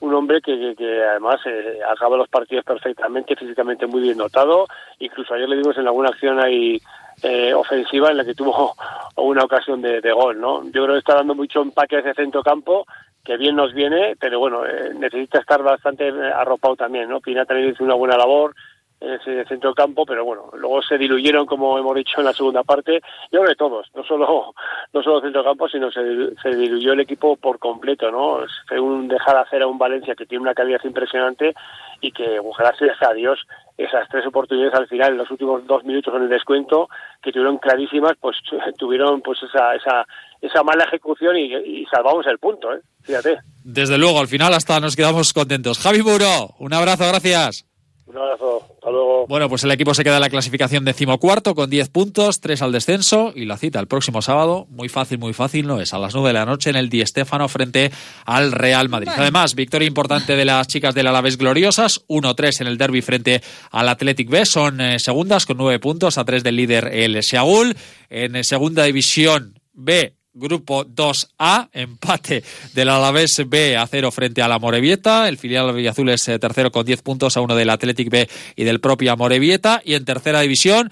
un 0.00 0.14
hombre 0.14 0.42
que, 0.42 0.74
que, 0.76 1.02
además 1.02 1.40
eh, 1.46 1.78
acaba 1.90 2.16
los 2.16 2.28
partidos 2.28 2.64
perfectamente, 2.64 3.36
físicamente 3.36 3.86
muy 3.86 4.02
bien 4.02 4.18
notado. 4.18 4.66
Incluso 4.98 5.32
ayer 5.32 5.48
le 5.48 5.56
dimos 5.56 5.78
en 5.78 5.86
alguna 5.86 6.10
acción 6.10 6.38
ahí 6.38 6.80
eh, 7.22 7.52
ofensiva 7.54 8.10
en 8.10 8.16
la 8.18 8.24
que 8.24 8.34
tuvo 8.34 8.74
una 9.16 9.44
ocasión 9.44 9.82
de, 9.82 10.12
gol, 10.12 10.40
¿no? 10.40 10.64
Yo 10.64 10.84
creo 10.84 10.94
que 10.94 10.98
está 10.98 11.14
dando 11.16 11.34
mucho 11.34 11.62
empaque 11.62 11.98
ese 11.98 12.14
centro 12.14 12.42
campo 12.42 12.86
que 13.24 13.36
bien 13.36 13.54
nos 13.54 13.72
viene, 13.72 14.16
pero 14.18 14.40
bueno, 14.40 14.66
eh, 14.66 14.92
necesita 14.94 15.38
estar 15.38 15.62
bastante 15.62 16.08
arropado 16.08 16.74
también, 16.74 17.08
¿no? 17.08 17.20
Pina 17.20 17.44
también 17.44 17.70
hizo 17.70 17.84
una 17.84 17.94
buena 17.94 18.16
labor, 18.16 18.54
en 19.02 19.14
ese 19.14 19.44
centro 19.46 19.74
campo, 19.74 20.06
pero 20.06 20.24
bueno, 20.24 20.50
luego 20.56 20.80
se 20.82 20.96
diluyeron, 20.96 21.44
como 21.44 21.76
hemos 21.76 21.94
dicho 21.96 22.20
en 22.20 22.26
la 22.26 22.32
segunda 22.32 22.62
parte, 22.62 23.00
yo 23.32 23.40
creo 23.40 23.48
que 23.50 23.56
todos, 23.56 23.90
no 23.94 24.04
solo, 24.04 24.54
no 24.92 25.02
solo 25.02 25.20
centro 25.20 25.42
campo, 25.42 25.68
sino 25.68 25.90
se, 25.90 26.34
se 26.40 26.50
diluyó 26.50 26.92
el 26.92 27.00
equipo 27.00 27.36
por 27.36 27.58
completo, 27.58 28.10
¿no? 28.10 28.40
Fue 28.68 28.78
un 28.78 29.08
dejar 29.08 29.36
hacer 29.36 29.62
a 29.62 29.66
un 29.66 29.78
Valencia 29.78 30.14
que 30.14 30.26
tiene 30.26 30.42
una 30.42 30.54
calidad 30.54 30.80
impresionante 30.84 31.54
y 32.00 32.12
que, 32.12 32.40
gracias 32.56 33.02
a 33.02 33.12
Dios, 33.12 33.40
esas 33.76 34.08
tres 34.08 34.26
oportunidades 34.26 34.74
al 34.74 34.88
final, 34.88 35.12
en 35.12 35.18
los 35.18 35.30
últimos 35.30 35.66
dos 35.66 35.84
minutos 35.84 36.14
en 36.14 36.22
el 36.22 36.28
descuento, 36.28 36.88
que 37.22 37.32
tuvieron 37.32 37.58
clarísimas, 37.58 38.12
pues 38.20 38.36
tuvieron 38.78 39.22
pues 39.22 39.38
esa, 39.42 39.74
esa, 39.74 40.06
esa 40.40 40.62
mala 40.62 40.84
ejecución 40.84 41.36
y, 41.36 41.84
salvamos 41.86 42.26
el 42.26 42.38
punto, 42.38 42.72
¿eh? 42.72 42.80
Fíjate. 43.02 43.38
Desde 43.64 43.98
luego, 43.98 44.20
al 44.20 44.28
final 44.28 44.54
hasta 44.54 44.78
nos 44.80 44.96
quedamos 44.96 45.32
contentos. 45.32 45.78
Javi 45.78 46.02
Muro, 46.02 46.54
un 46.58 46.72
abrazo, 46.72 47.06
gracias. 47.08 47.71
Un 48.04 48.16
abrazo, 48.16 48.62
hasta 48.74 48.90
luego. 48.90 49.26
Bueno, 49.28 49.48
pues 49.48 49.62
el 49.62 49.70
equipo 49.70 49.94
se 49.94 50.02
queda 50.02 50.16
en 50.16 50.22
la 50.22 50.28
clasificación 50.28 50.84
decimocuarto 50.84 51.54
con 51.54 51.70
10 51.70 51.88
puntos, 51.90 52.40
3 52.40 52.62
al 52.62 52.72
descenso 52.72 53.32
y 53.34 53.44
la 53.44 53.56
cita 53.56 53.78
el 53.78 53.86
próximo 53.86 54.22
sábado, 54.22 54.66
muy 54.70 54.88
fácil, 54.88 55.18
muy 55.18 55.32
fácil, 55.32 55.66
no 55.66 55.80
es 55.80 55.94
a 55.94 55.98
las 55.98 56.12
9 56.14 56.28
de 56.28 56.32
la 56.34 56.44
noche 56.44 56.70
en 56.70 56.76
el 56.76 56.88
Di 56.88 57.06
Stéfano 57.06 57.48
frente 57.48 57.92
al 58.24 58.52
Real 58.52 58.88
Madrid. 58.88 59.12
Además, 59.16 59.54
victoria 59.54 59.86
importante 59.86 60.34
de 60.34 60.44
las 60.44 60.66
chicas 60.66 60.94
del 60.94 61.06
Alavés 61.06 61.38
Gloriosas, 61.38 62.04
1-3 62.08 62.62
en 62.62 62.66
el 62.66 62.78
derby 62.78 63.02
frente 63.02 63.40
al 63.70 63.88
Athletic 63.88 64.28
B, 64.28 64.46
son 64.46 64.80
eh, 64.80 64.98
segundas 64.98 65.46
con 65.46 65.56
9 65.56 65.78
puntos 65.78 66.18
a 66.18 66.24
3 66.24 66.42
del 66.42 66.56
líder 66.56 66.90
el 66.92 67.22
Seaul. 67.22 67.76
En 68.10 68.36
eh, 68.36 68.44
segunda 68.44 68.84
división 68.84 69.60
B, 69.72 70.16
Grupo 70.34 70.86
2A, 70.86 71.68
empate 71.72 72.42
del 72.72 72.88
Alavés 72.88 73.42
B 73.46 73.76
a 73.76 73.86
0 73.86 74.10
frente 74.10 74.40
a 74.40 74.48
la 74.48 74.58
Morevieta. 74.58 75.28
El 75.28 75.36
filial 75.36 75.74
Villazul 75.74 76.08
es 76.08 76.26
eh, 76.28 76.38
tercero 76.38 76.72
con 76.72 76.86
10 76.86 77.02
puntos 77.02 77.36
a 77.36 77.42
uno 77.42 77.54
del 77.54 77.68
Athletic 77.68 78.08
B 78.08 78.28
y 78.56 78.64
del 78.64 78.80
propio 78.80 79.14
Morevieta. 79.16 79.82
Y 79.84 79.94
en 79.94 80.06
tercera 80.06 80.40
división, 80.40 80.88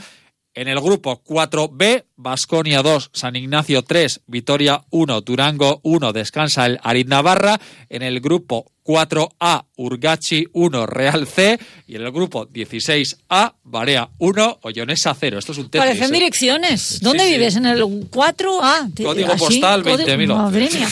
en 0.52 0.68
el 0.68 0.78
grupo 0.80 1.22
4B, 1.24 2.04
Basconia 2.22 2.82
2, 2.82 3.10
San 3.14 3.34
Ignacio 3.34 3.82
3, 3.82 4.20
Vitoria 4.26 4.82
1, 4.90 5.22
Durango 5.22 5.80
1, 5.84 6.12
descansa 6.12 6.66
el 6.66 6.78
Arid 6.82 7.08
Navarra. 7.08 7.58
En 7.88 8.02
el 8.02 8.20
grupo 8.20 8.66
4A, 8.84 9.64
Urgachi 9.76 10.46
1, 10.52 10.86
Real 10.86 11.26
C. 11.26 11.58
Y 11.86 11.96
en 11.96 12.02
el 12.02 12.12
grupo 12.12 12.46
16A, 12.46 13.54
Barea 13.62 14.10
1, 14.18 14.58
Ollonesa 14.62 15.16
0. 15.18 15.38
Esto 15.38 15.52
es 15.52 15.58
un 15.58 15.70
Tetris. 15.70 15.80
Parecen 15.80 16.10
¿eh? 16.10 16.18
direcciones. 16.18 17.00
¿Dónde 17.00 17.24
sí, 17.24 17.32
vives? 17.32 17.54
Sí. 17.54 17.58
En 17.58 17.66
el 17.66 17.82
4A. 17.82 19.02
Código 19.02 19.36
postal 19.36 19.82
20.000. 19.82 20.26
Madre 20.26 20.68
mía. 20.70 20.88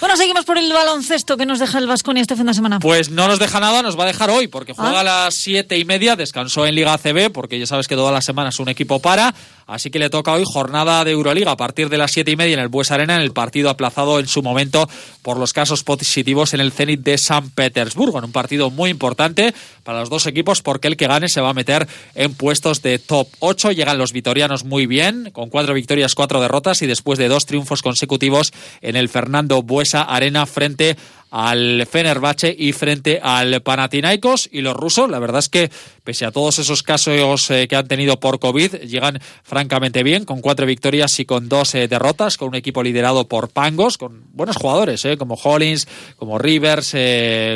Bueno, 0.00 0.16
seguimos 0.16 0.44
por 0.44 0.58
el 0.58 0.72
baloncesto 0.72 1.36
que 1.36 1.46
nos 1.46 1.60
deja 1.60 1.78
el 1.78 1.86
Vasconia 1.86 2.22
este 2.22 2.34
fin 2.34 2.46
de 2.46 2.54
semana. 2.54 2.80
Pues 2.80 3.10
no 3.10 3.28
nos 3.28 3.38
deja 3.38 3.60
nada, 3.60 3.82
nos 3.82 3.96
va 3.96 4.02
a 4.02 4.08
dejar 4.08 4.30
hoy, 4.30 4.48
porque 4.48 4.72
juega 4.72 4.96
¿Ah? 4.96 5.00
a 5.00 5.04
las 5.04 5.34
7 5.36 5.78
y 5.78 5.84
media, 5.84 6.16
descansó 6.16 6.66
en 6.66 6.74
Liga 6.74 6.94
ACB, 6.94 7.30
porque 7.30 7.56
ya 7.58 7.66
sabes 7.66 7.86
que 7.86 7.94
todas 7.94 8.12
las 8.12 8.24
semanas 8.24 8.58
un 8.58 8.68
equipo 8.68 8.98
para. 8.98 9.32
Así 9.66 9.90
que 9.90 9.98
le 9.98 10.10
toca 10.10 10.32
hoy 10.32 10.44
jornada 10.44 11.04
de 11.04 11.12
Euroliga 11.12 11.52
a 11.52 11.56
partir 11.56 11.88
de 11.88 11.98
las 11.98 12.12
siete 12.12 12.30
y 12.30 12.36
media 12.36 12.54
en 12.54 12.60
el 12.60 12.68
Bues 12.68 12.90
Arena, 12.90 13.16
en 13.16 13.22
el 13.22 13.32
partido 13.32 13.70
aplazado 13.70 14.18
en 14.18 14.26
su 14.26 14.42
momento 14.42 14.88
por 15.22 15.36
los 15.36 15.52
casos 15.52 15.84
positivos 15.84 16.54
en 16.54 16.60
el 16.60 16.72
Zenit 16.72 17.00
de 17.00 17.18
San 17.18 17.50
Petersburgo, 17.50 18.18
en 18.18 18.24
un 18.24 18.32
partido 18.32 18.70
muy 18.70 18.90
importante 18.90 19.54
para 19.84 20.00
los 20.00 20.10
dos 20.10 20.26
equipos 20.26 20.62
porque 20.62 20.88
el 20.88 20.96
que 20.96 21.06
gane 21.06 21.28
se 21.28 21.40
va 21.40 21.50
a 21.50 21.54
meter 21.54 21.88
en 22.14 22.34
puestos 22.34 22.82
de 22.82 22.98
top 22.98 23.28
8. 23.40 23.72
Llegan 23.72 23.98
los 23.98 24.12
vitorianos 24.12 24.64
muy 24.64 24.86
bien, 24.86 25.30
con 25.32 25.48
cuatro 25.48 25.74
victorias, 25.74 26.14
cuatro 26.14 26.40
derrotas 26.40 26.82
y 26.82 26.86
después 26.86 27.18
de 27.18 27.28
dos 27.28 27.46
triunfos 27.46 27.82
consecutivos 27.82 28.52
en 28.80 28.96
el 28.96 29.08
Fernando 29.08 29.62
Buesa 29.62 30.02
Arena 30.02 30.46
frente 30.46 30.96
al 31.32 31.86
Fenerbahce 31.90 32.54
y 32.56 32.72
frente 32.72 33.18
al 33.20 33.62
Panathinaikos. 33.62 34.50
Y 34.52 34.60
los 34.60 34.76
rusos, 34.76 35.10
la 35.10 35.18
verdad 35.18 35.38
es 35.38 35.48
que 35.48 35.70
pese 36.04 36.26
a 36.26 36.30
todos 36.30 36.58
esos 36.58 36.82
casos 36.82 37.50
eh, 37.50 37.66
que 37.66 37.74
han 37.74 37.88
tenido 37.88 38.20
por 38.20 38.38
COVID, 38.38 38.82
llegan 38.82 39.18
francamente 39.42 40.02
bien, 40.02 40.26
con 40.26 40.42
cuatro 40.42 40.66
victorias 40.66 41.18
y 41.20 41.24
con 41.24 41.48
dos 41.48 41.74
eh, 41.74 41.88
derrotas, 41.88 42.36
con 42.36 42.48
un 42.48 42.54
equipo 42.54 42.82
liderado 42.82 43.26
por 43.28 43.48
Pangos, 43.48 43.96
con 43.96 44.24
buenos 44.32 44.56
jugadores, 44.56 45.04
eh, 45.06 45.16
como 45.16 45.34
Hollins, 45.34 45.88
como 46.16 46.38
Rivers, 46.38 46.94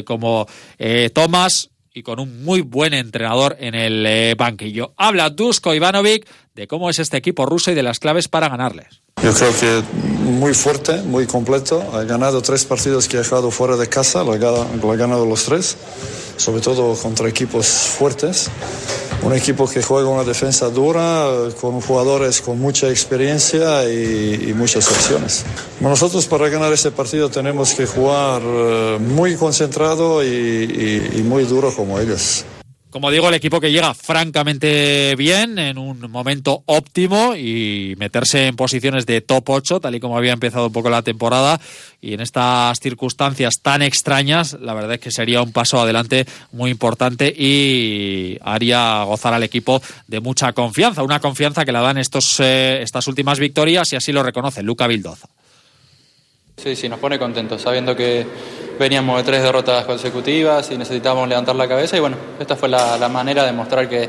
como 0.06 0.47
Thomas 1.12 1.71
y 1.97 2.03
con 2.03 2.21
un 2.21 2.45
muy 2.45 2.61
buen 2.61 2.93
entrenador 2.93 3.57
en 3.59 3.75
el 3.75 4.05
eh, 4.05 4.35
banquillo. 4.37 4.93
Habla 4.99 5.31
Dusko 5.31 5.73
Ivanovic 5.73 6.26
de 6.55 6.67
cómo 6.67 6.91
es 6.91 6.99
este 6.99 7.17
equipo 7.17 7.47
ruso 7.47 7.71
y 7.71 7.75
de 7.75 7.83
las 7.83 8.00
claves 8.00 8.29
para 8.29 8.50
ganarles. 8.50 9.00
Yo 9.23 9.33
creo 9.33 9.50
que 9.59 9.83
muy 10.25 10.53
fuerte, 10.53 11.00
muy 11.00 11.26
completo. 11.26 11.83
Ha 11.95 12.05
ganado 12.05 12.43
tres 12.43 12.67
partidos 12.67 13.09
que 13.09 13.17
ha 13.17 13.21
dejado 13.21 13.50
fuera 13.50 13.79
de 13.79 13.88
casa, 13.88 14.23
lo 14.25 14.33
ha, 14.35 14.97
ganado 14.97 15.25
los 15.25 15.45
tres, 15.45 15.79
sobre 16.37 16.61
todo 16.61 16.95
contra 16.95 17.28
equipos 17.28 17.66
fuertes. 17.66 18.50
Un 19.23 19.35
equipo 19.35 19.69
que 19.69 19.83
juega 19.83 20.09
una 20.09 20.25
defensa 20.25 20.69
dura, 20.71 21.26
con 21.61 21.81
jugadores 21.81 22.40
con 22.40 22.61
mucha 22.61 22.88
experiencia 22.90 23.88
y, 23.90 24.52
muchas 24.55 24.88
opciones. 24.90 25.45
Nosotros 25.81 26.26
para 26.26 26.49
ganar 26.49 26.73
este 26.73 26.90
partido 26.90 27.28
tenemos 27.28 27.75
que 27.75 27.87
jugar 27.87 28.43
uh, 28.43 28.99
muy 29.00 29.37
concentrado 29.37 30.25
y 30.25 31.23
muy 31.25 31.45
duro 31.45 31.75
como 31.75 31.99
ellos. 31.99 32.45
Como 32.97 33.11
digo, 33.11 33.29
el 33.29 33.35
equipo 33.35 33.61
que 33.61 33.71
llega 33.71 33.93
francamente 33.93 35.15
bien, 35.17 35.59
en 35.59 35.76
un 35.76 36.11
momento 36.11 36.62
óptimo 36.65 37.37
y 37.37 37.95
meterse 37.99 38.47
en 38.47 38.57
posiciones 38.57 39.05
de 39.05 39.21
top 39.21 39.50
8, 39.50 39.81
tal 39.81 39.95
y 39.95 40.00
como 40.00 40.17
había 40.17 40.33
empezado 40.33 40.69
un 40.69 40.73
poco 40.73 40.88
la 40.88 41.03
temporada. 41.03 41.61
Y 42.00 42.15
en 42.15 42.23
estas 42.23 42.79
circunstancias 42.81 43.61
tan 43.61 43.83
extrañas, 43.83 44.57
la 44.62 44.73
verdad 44.73 44.95
es 44.95 45.00
que 45.00 45.11
sería 45.11 45.43
un 45.43 45.53
paso 45.53 45.79
adelante 45.79 46.25
muy 46.53 46.71
importante 46.71 47.29
y 47.29 48.38
haría 48.41 49.03
gozar 49.03 49.35
al 49.35 49.43
equipo 49.43 49.83
de 50.07 50.21
mucha 50.21 50.55
confianza. 50.55 51.03
Una 51.03 51.21
confianza 51.21 51.67
que 51.67 51.73
la 51.73 51.83
dan 51.83 51.99
estos, 51.99 52.41
eh, 52.41 52.81
estas 52.81 53.07
últimas 53.09 53.38
victorias 53.38 53.93
y 53.93 53.97
así 53.97 54.11
lo 54.11 54.23
reconoce 54.23 54.62
Luca 54.62 54.87
Vildoza. 54.87 55.29
Sí, 56.57 56.75
sí, 56.75 56.89
nos 56.89 56.99
pone 56.99 57.19
contentos, 57.19 57.61
sabiendo 57.61 57.95
que 57.95 58.27
veníamos 58.79 59.19
de 59.19 59.25
tres 59.25 59.43
derrotas 59.43 59.85
consecutivas 59.85 60.71
y 60.71 60.79
necesitábamos 60.79 61.29
levantar 61.29 61.55
la 61.55 61.69
cabeza 61.69 61.97
y 61.99 62.01
bueno, 62.01 62.17
esta 62.41 62.57
fue 62.57 62.71
la, 62.71 62.97
la 62.97 63.11
manera 63.11 63.45
de 63.45 63.53
mostrar 63.53 63.89
que, 63.89 64.09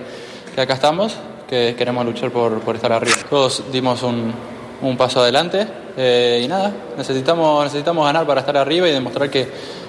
que, 0.55 0.61
acá 0.61 0.75
estamos, 0.75 1.13
que 1.49 1.75
queremos 1.77 2.05
luchar 2.05 2.31
por, 2.31 2.61
por 2.61 2.75
estar 2.75 2.91
arriba. 2.93 3.17
Todos 3.29 3.63
dimos 3.71 4.01
un, 4.01 4.33
un 4.81 4.97
paso 4.97 5.21
adelante 5.21 5.67
eh, 5.97 6.41
y 6.43 6.47
nada, 6.47 6.73
necesitamos, 6.97 7.65
necesitamos 7.65 8.05
ganar 8.05 8.25
para 8.25 8.39
estar 8.39 8.55
arriba 8.55 8.87
y 8.87 8.91
demostrar 8.91 9.29
que, 9.29 9.47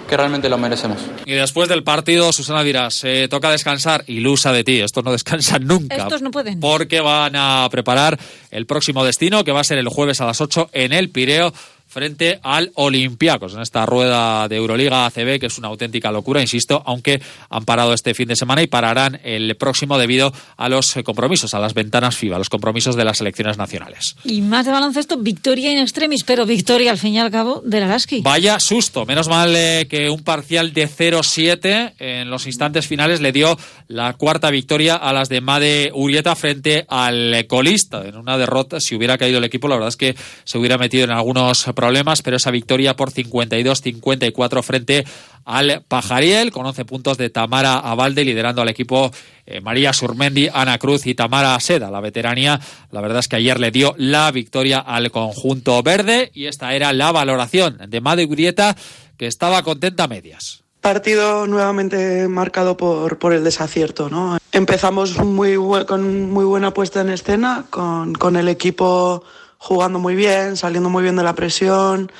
que 0.09 0.17
realmente 0.17 0.49
lo 0.49 0.59
merecemos. 0.59 0.99
Y 1.27 1.35
después 1.35 1.69
del 1.69 1.85
partido, 1.85 2.33
Susana 2.33 2.65
dirá, 2.65 2.91
se 2.91 3.29
toca 3.29 3.53
descansar, 3.53 4.03
ilusa 4.09 4.53
de 4.53 4.65
ti, 4.65 4.81
estos 4.81 5.05
no 5.05 5.12
descansan 5.12 5.65
nunca. 5.65 5.95
Estos 5.95 6.23
no 6.23 6.33
pueden. 6.33 6.59
Porque 6.59 7.00
van 7.00 7.37
a 7.37 7.69
preparar 7.71 8.19
el 8.50 8.67
próximo 8.67 9.05
destino, 9.05 9.45
que 9.45 9.53
va 9.53 9.61
a 9.61 9.65
ser 9.65 9.79
el 9.79 9.88
jueves 9.88 10.21
a 10.21 10.27
las 10.27 10.41
8 10.41 10.71
en 10.73 10.93
el 10.93 11.11
Pireo 11.11 11.53
frente 11.99 12.38
al 12.45 12.71
Olympiacos 12.76 13.55
en 13.55 13.61
esta 13.61 13.85
rueda 13.85 14.47
de 14.47 14.55
Euroliga 14.55 15.05
ACB 15.07 15.40
que 15.40 15.47
es 15.47 15.59
una 15.59 15.67
auténtica 15.67 16.12
locura, 16.12 16.40
insisto, 16.40 16.81
aunque 16.87 17.21
han 17.50 17.64
parado 17.64 17.93
este 17.93 18.14
fin 18.14 18.28
de 18.28 18.37
semana 18.37 18.62
y 18.62 18.69
pararán 18.69 19.19
el 19.25 19.57
próximo 19.57 19.99
debido 19.99 20.33
a 20.57 20.69
los 20.69 20.95
compromisos, 21.02 21.55
a 21.55 21.59
las 21.59 21.75
ventanas 21.75 22.17
FIBA, 22.17 22.38
los 22.38 22.50
compromisos 22.50 22.95
de 22.95 23.05
las 23.05 23.19
selecciones 23.19 23.59
nacionales. 23.59 24.14
Y 24.23 24.43
más 24.43 24.64
de 24.64 24.71
baloncesto, 24.71 25.17
victoria 25.17 25.73
in 25.73 25.78
extremis, 25.78 26.23
pero 26.23 26.47
victoria 26.47 26.93
al 26.93 26.99
fin 26.99 27.14
y 27.14 27.19
al 27.19 27.33
cabo 27.33 27.62
del 27.64 27.83
Araski. 27.83 28.21
Vaya 28.21 28.61
susto, 28.61 29.05
menos 29.05 29.26
mal 29.26 29.52
eh, 29.57 29.88
que 29.90 30.09
un 30.09 30.23
parcial 30.23 30.73
de 30.73 30.88
0-7 30.88 31.95
en 31.99 32.31
los 32.31 32.47
instantes 32.47 32.87
finales 32.87 33.21
le 33.21 33.33
dio 33.33 33.59
la 33.88 34.12
cuarta 34.12 34.50
victoria 34.50 34.95
a 34.95 35.12
las 35.12 35.28
de 35.28 35.40
Made 35.40 35.90
Urieta 35.93 36.37
frente 36.37 36.87
al 36.88 37.45
colista 37.49 38.07
en 38.07 38.17
una 38.17 38.38
derrota, 38.38 38.78
si 38.78 38.95
hubiera 38.95 39.19
caído 39.19 39.38
el 39.38 39.45
equipo, 39.45 39.67
la 39.67 39.75
verdad 39.75 39.88
es 39.88 39.97
que 39.97 40.14
se 40.45 40.59
hubiera 40.59 40.78
metido 40.78 41.02
en 41.02 41.11
algunos 41.11 41.64
problemas 41.75 41.88
problemas, 41.88 42.21
pero 42.21 42.37
esa 42.37 42.50
victoria 42.50 42.95
por 42.97 43.11
52-54 43.11 44.62
frente 44.62 45.07
al 45.47 45.83
Pajariel, 45.88 46.52
con 46.52 46.66
11 46.66 46.85
puntos 46.85 47.16
de 47.16 47.30
Tamara 47.30 47.78
Avalde, 47.78 48.26
liderando 48.26 48.61
al 48.61 48.68
equipo 48.68 49.11
eh, 49.47 49.62
María 49.62 49.95
Surmendi, 49.95 50.50
Ana 50.52 50.76
Cruz 50.76 51.07
y 51.07 51.14
Tamara 51.14 51.59
Seda. 51.61 51.90
La 51.90 52.02
veteranía, 52.02 52.61
la 52.90 53.00
verdad 53.00 53.21
es 53.21 53.28
que 53.28 53.37
ayer 53.37 53.59
le 53.59 53.71
dio 53.71 53.95
la 53.97 54.30
victoria 54.33 54.80
al 54.80 55.11
conjunto 55.11 55.83
verde 55.83 56.30
y 56.35 56.45
esta 56.45 56.75
era 56.75 56.92
la 56.92 57.11
valoración 57.11 57.78
de 57.88 58.02
Made 58.02 58.26
Grieta, 58.26 58.76
que 59.16 59.26
estaba 59.26 59.62
contenta 59.62 60.04
a 60.04 60.09
medias. 60.09 60.62
Partido 60.83 61.47
nuevamente 61.47 62.28
marcado 62.28 62.76
por, 62.76 63.18
por 63.18 63.33
el 63.33 63.45
desacierto. 63.45 64.11
¿no? 64.11 64.37
Empezamos 64.52 65.16
muy 65.25 65.57
con 65.87 66.30
muy 66.30 66.45
buena 66.45 66.75
puesta 66.75 67.00
en 67.00 67.09
escena, 67.09 67.64
con, 67.71 68.12
con 68.12 68.37
el 68.37 68.49
equipo 68.49 69.25
jugando 69.59 69.99
muy 69.99 70.15
bien, 70.15 70.57
saliendo 70.57 70.88
muy 70.88 71.03
bien 71.03 71.17
de 71.17 71.23
la 71.23 71.35
presión. 71.35 72.11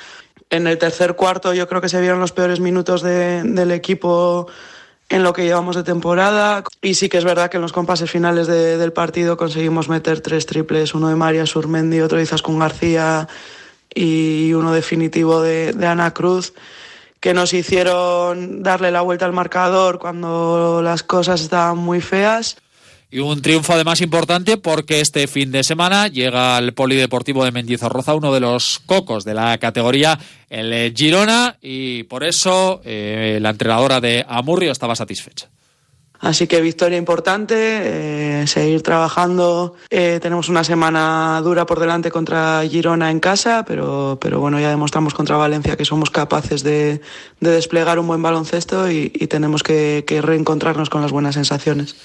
En 0.49 0.67
el 0.67 0.77
tercer 0.77 1.15
cuarto 1.15 1.53
yo 1.53 1.67
creo 1.67 1.81
que 1.81 1.89
se 1.89 2.01
vieron 2.01 2.19
los 2.19 2.31
peores 2.31 2.59
minutos 2.59 3.01
de, 3.01 3.43
del 3.43 3.71
equipo 3.71 4.47
en 5.09 5.23
lo 5.23 5.33
que 5.33 5.43
llevamos 5.43 5.75
de 5.75 5.83
temporada. 5.83 6.63
Y 6.81 6.93
sí 6.93 7.09
que 7.09 7.17
es 7.17 7.25
verdad 7.25 7.49
que 7.49 7.57
en 7.57 7.61
los 7.61 7.73
compases 7.73 8.11
finales 8.11 8.47
de, 8.47 8.77
del 8.77 8.93
partido 8.93 9.37
conseguimos 9.37 9.89
meter 9.89 10.21
tres 10.21 10.45
triples, 10.45 10.93
uno 10.93 11.09
de 11.09 11.15
María 11.15 11.45
Surmendi, 11.45 12.01
otro 12.01 12.17
de 12.17 12.23
Izaskun 12.23 12.59
García 12.59 13.27
y 13.93 14.53
uno 14.53 14.71
definitivo 14.71 15.41
de, 15.41 15.73
de 15.73 15.87
Ana 15.87 16.13
Cruz 16.13 16.53
que 17.19 17.33
nos 17.33 17.53
hicieron 17.53 18.63
darle 18.63 18.91
la 18.91 19.01
vuelta 19.01 19.25
al 19.25 19.33
marcador 19.33 19.99
cuando 19.99 20.81
las 20.81 21.03
cosas 21.03 21.41
estaban 21.41 21.77
muy 21.77 22.01
feas. 22.01 22.57
Y 23.11 23.19
un 23.19 23.41
triunfo 23.41 23.73
además 23.73 24.01
importante 24.01 24.57
porque 24.57 25.01
este 25.01 25.25
fin 25.25 25.51
de 25.51 25.63
semana 25.63 26.07
llega 26.07 26.57
al 26.57 26.73
Polideportivo 26.73 27.43
de 27.43 27.51
Mendizorroza 27.51 28.13
uno 28.13 28.31
de 28.31 28.39
los 28.39 28.79
cocos 28.85 29.25
de 29.25 29.33
la 29.33 29.57
categoría, 29.57 30.19
el 30.47 30.93
Girona, 30.95 31.57
y 31.59 32.03
por 32.03 32.23
eso 32.23 32.81
eh, 32.85 33.39
la 33.41 33.49
entrenadora 33.49 33.99
de 33.99 34.23
Amurrio 34.27 34.71
estaba 34.71 34.95
satisfecha. 34.95 35.49
Así 36.19 36.47
que 36.47 36.61
victoria 36.61 36.97
importante, 36.97 38.41
eh, 38.41 38.45
seguir 38.45 38.83
trabajando. 38.83 39.75
Eh, 39.89 40.19
tenemos 40.21 40.49
una 40.49 40.63
semana 40.63 41.41
dura 41.41 41.65
por 41.65 41.79
delante 41.79 42.11
contra 42.11 42.61
Girona 42.69 43.09
en 43.09 43.21
casa, 43.21 43.63
pero, 43.65 44.19
pero 44.21 44.39
bueno, 44.39 44.59
ya 44.59 44.69
demostramos 44.69 45.15
contra 45.15 45.37
Valencia 45.37 45.77
que 45.77 45.85
somos 45.85 46.11
capaces 46.11 46.61
de, 46.61 47.01
de 47.39 47.49
desplegar 47.49 47.97
un 47.97 48.07
buen 48.07 48.21
baloncesto 48.21 48.91
y, 48.91 49.09
tenemos 49.29 49.63
que 49.63 50.03
reencontrarnos 50.21 50.89
con 50.89 51.01
las 51.01 51.11
buenas 51.11 51.35
sensaciones. 51.35 51.95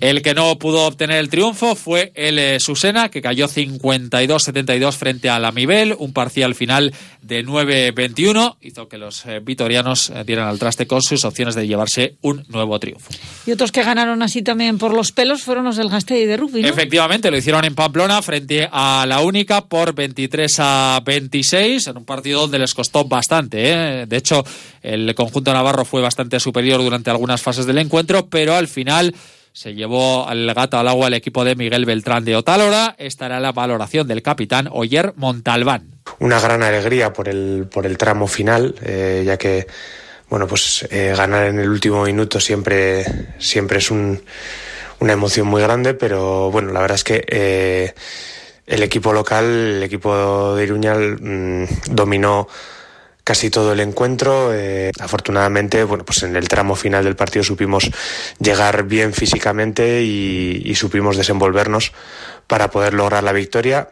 El 0.00 0.22
que 0.22 0.32
no 0.32 0.58
pudo 0.58 0.86
obtener 0.86 1.18
el 1.18 1.28
triunfo 1.28 1.74
fue 1.74 2.10
el 2.14 2.38
eh, 2.38 2.58
Susena, 2.58 3.10
que 3.10 3.20
cayó 3.20 3.48
52-72 3.48 4.92
frente 4.92 5.28
a 5.28 5.38
la 5.38 5.52
Mibel, 5.52 5.94
un 5.98 6.14
parcial 6.14 6.54
final 6.54 6.94
de 7.20 7.44
9-21, 7.44 8.56
hizo 8.62 8.88
que 8.88 8.96
los 8.96 9.26
eh, 9.26 9.40
vitorianos 9.40 10.08
eh, 10.08 10.24
dieran 10.24 10.48
al 10.48 10.58
traste 10.58 10.86
con 10.86 11.02
sus 11.02 11.26
opciones 11.26 11.54
de 11.54 11.66
llevarse 11.66 12.14
un 12.22 12.44
nuevo 12.48 12.80
triunfo. 12.80 13.10
Y 13.44 13.52
otros 13.52 13.72
que 13.72 13.82
ganaron 13.82 14.22
así 14.22 14.40
también 14.40 14.78
por 14.78 14.94
los 14.94 15.12
pelos 15.12 15.42
fueron 15.42 15.64
los 15.64 15.76
del 15.76 15.90
Gasteiz 15.90 16.26
de 16.26 16.38
rugby, 16.38 16.62
¿no? 16.62 16.68
Efectivamente, 16.68 17.30
lo 17.30 17.36
hicieron 17.36 17.66
en 17.66 17.74
Pamplona 17.74 18.22
frente 18.22 18.70
a 18.72 19.04
la 19.06 19.20
Única 19.20 19.66
por 19.66 19.94
23 19.94 20.56
a 20.60 21.02
26, 21.04 21.88
en 21.88 21.98
un 21.98 22.04
partido 22.06 22.40
donde 22.40 22.58
les 22.58 22.72
costó 22.72 23.04
bastante. 23.04 23.70
¿eh? 23.70 24.06
De 24.06 24.16
hecho, 24.16 24.42
el 24.82 25.14
conjunto 25.14 25.52
navarro 25.52 25.84
fue 25.84 26.00
bastante 26.00 26.40
superior 26.40 26.80
durante 26.80 27.10
algunas 27.10 27.42
fases 27.42 27.66
del 27.66 27.76
encuentro, 27.76 28.28
pero 28.30 28.54
al 28.54 28.66
final 28.66 29.14
se 29.52 29.74
llevó 29.74 30.28
al 30.28 30.52
gato 30.54 30.78
al 30.78 30.88
agua 30.88 31.08
el 31.08 31.14
equipo 31.14 31.44
de 31.44 31.56
Miguel 31.56 31.84
Beltrán 31.84 32.24
de 32.24 32.36
Otálora. 32.36 32.94
Esta 32.98 33.26
era 33.26 33.40
la 33.40 33.52
valoración 33.52 34.06
del 34.06 34.22
capitán 34.22 34.68
Oyer 34.70 35.12
Montalbán. 35.16 35.90
Una 36.18 36.40
gran 36.40 36.62
alegría 36.62 37.12
por 37.12 37.28
el, 37.28 37.66
por 37.70 37.86
el 37.86 37.98
tramo 37.98 38.26
final, 38.26 38.74
eh, 38.82 39.22
ya 39.24 39.36
que 39.36 39.66
bueno, 40.28 40.46
pues 40.46 40.86
eh, 40.90 41.12
ganar 41.16 41.46
en 41.46 41.58
el 41.58 41.68
último 41.68 42.04
minuto 42.04 42.38
siempre, 42.38 43.04
siempre 43.38 43.78
es 43.78 43.90
un, 43.90 44.22
una 45.00 45.12
emoción 45.12 45.48
muy 45.48 45.60
grande, 45.60 45.94
pero 45.94 46.52
bueno, 46.52 46.72
la 46.72 46.80
verdad 46.80 46.94
es 46.94 47.04
que 47.04 47.24
eh, 47.26 47.94
el 48.66 48.82
equipo 48.84 49.12
local, 49.12 49.44
el 49.44 49.82
equipo 49.82 50.54
de 50.54 50.62
Iruñal, 50.62 51.18
mmm, 51.20 51.64
dominó 51.90 52.46
casi 53.30 53.48
todo 53.48 53.72
el 53.72 53.78
encuentro. 53.78 54.52
Eh, 54.52 54.90
afortunadamente, 54.98 55.84
bueno, 55.84 56.04
pues 56.04 56.24
en 56.24 56.34
el 56.34 56.48
tramo 56.48 56.74
final 56.74 57.04
del 57.04 57.14
partido 57.14 57.44
supimos 57.44 57.88
llegar 58.40 58.82
bien 58.88 59.12
físicamente 59.12 60.02
y, 60.02 60.62
y 60.64 60.74
supimos 60.74 61.16
desenvolvernos 61.16 61.92
para 62.48 62.72
poder 62.72 62.92
lograr 62.92 63.22
la 63.22 63.30
victoria. 63.30 63.88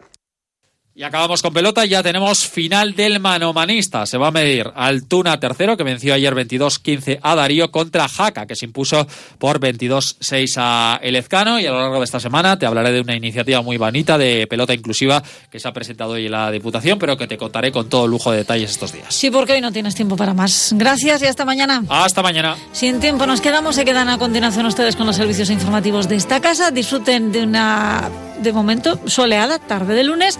Y 0.99 1.03
acabamos 1.03 1.41
con 1.41 1.53
pelota, 1.53 1.85
ya 1.85 2.03
tenemos 2.03 2.45
final 2.45 2.93
del 2.93 3.21
manomanista. 3.21 4.05
Se 4.05 4.17
va 4.17 4.27
a 4.27 4.31
medir 4.31 4.69
Altuna 4.75 5.39
tercero, 5.39 5.77
que 5.77 5.83
venció 5.83 6.13
ayer 6.13 6.35
22-15 6.35 7.19
a 7.21 7.35
Darío, 7.35 7.71
contra 7.71 8.09
Jaca, 8.09 8.45
que 8.45 8.57
se 8.57 8.65
impuso 8.65 9.07
por 9.37 9.61
22-6 9.61 10.55
a 10.57 10.99
Elezcano. 11.01 11.57
Y 11.57 11.65
a 11.65 11.71
lo 11.71 11.79
largo 11.79 11.99
de 11.99 12.03
esta 12.03 12.19
semana 12.19 12.59
te 12.59 12.65
hablaré 12.65 12.91
de 12.91 12.99
una 12.99 13.15
iniciativa 13.15 13.61
muy 13.61 13.77
bonita 13.77 14.17
de 14.17 14.45
pelota 14.47 14.73
inclusiva 14.73 15.23
que 15.49 15.57
se 15.57 15.69
ha 15.69 15.71
presentado 15.71 16.11
hoy 16.11 16.25
en 16.25 16.33
la 16.33 16.51
Diputación, 16.51 16.99
pero 16.99 17.15
que 17.15 17.27
te 17.27 17.37
contaré 17.37 17.71
con 17.71 17.87
todo 17.87 18.05
lujo 18.05 18.31
de 18.31 18.39
detalles 18.39 18.71
estos 18.71 18.91
días. 18.91 19.15
Sí, 19.15 19.31
porque 19.31 19.53
hoy 19.53 19.61
no 19.61 19.71
tienes 19.71 19.95
tiempo 19.95 20.17
para 20.17 20.33
más. 20.33 20.73
Gracias 20.75 21.21
y 21.21 21.27
hasta 21.27 21.45
mañana. 21.45 21.81
Hasta 21.87 22.21
mañana. 22.21 22.57
Sin 22.73 22.99
tiempo 22.99 23.25
nos 23.25 23.39
quedamos, 23.39 23.75
se 23.75 23.85
quedan 23.85 24.09
a 24.09 24.17
continuación 24.17 24.65
ustedes 24.65 24.97
con 24.97 25.07
los 25.07 25.15
servicios 25.15 25.49
informativos 25.49 26.09
de 26.09 26.17
esta 26.17 26.41
casa. 26.41 26.71
Disfruten 26.71 27.31
de 27.31 27.43
una, 27.43 28.09
de 28.41 28.51
momento, 28.51 28.99
soleada 29.07 29.59
tarde 29.59 29.93
de 29.93 30.03
lunes 30.03 30.37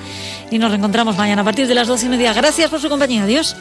y 0.52 0.60
nos 0.60 0.72
reencontramos 0.72 1.18
mañana 1.18 1.42
a 1.42 1.46
partir 1.46 1.68
de 1.68 1.76
las 1.76 1.88
12 1.88 2.06
y 2.06 2.10
media. 2.10 2.34
Gracias 2.34 2.70
por 2.70 2.80
su 2.80 2.90
compañía. 2.90 3.24
Adiós. 3.24 3.56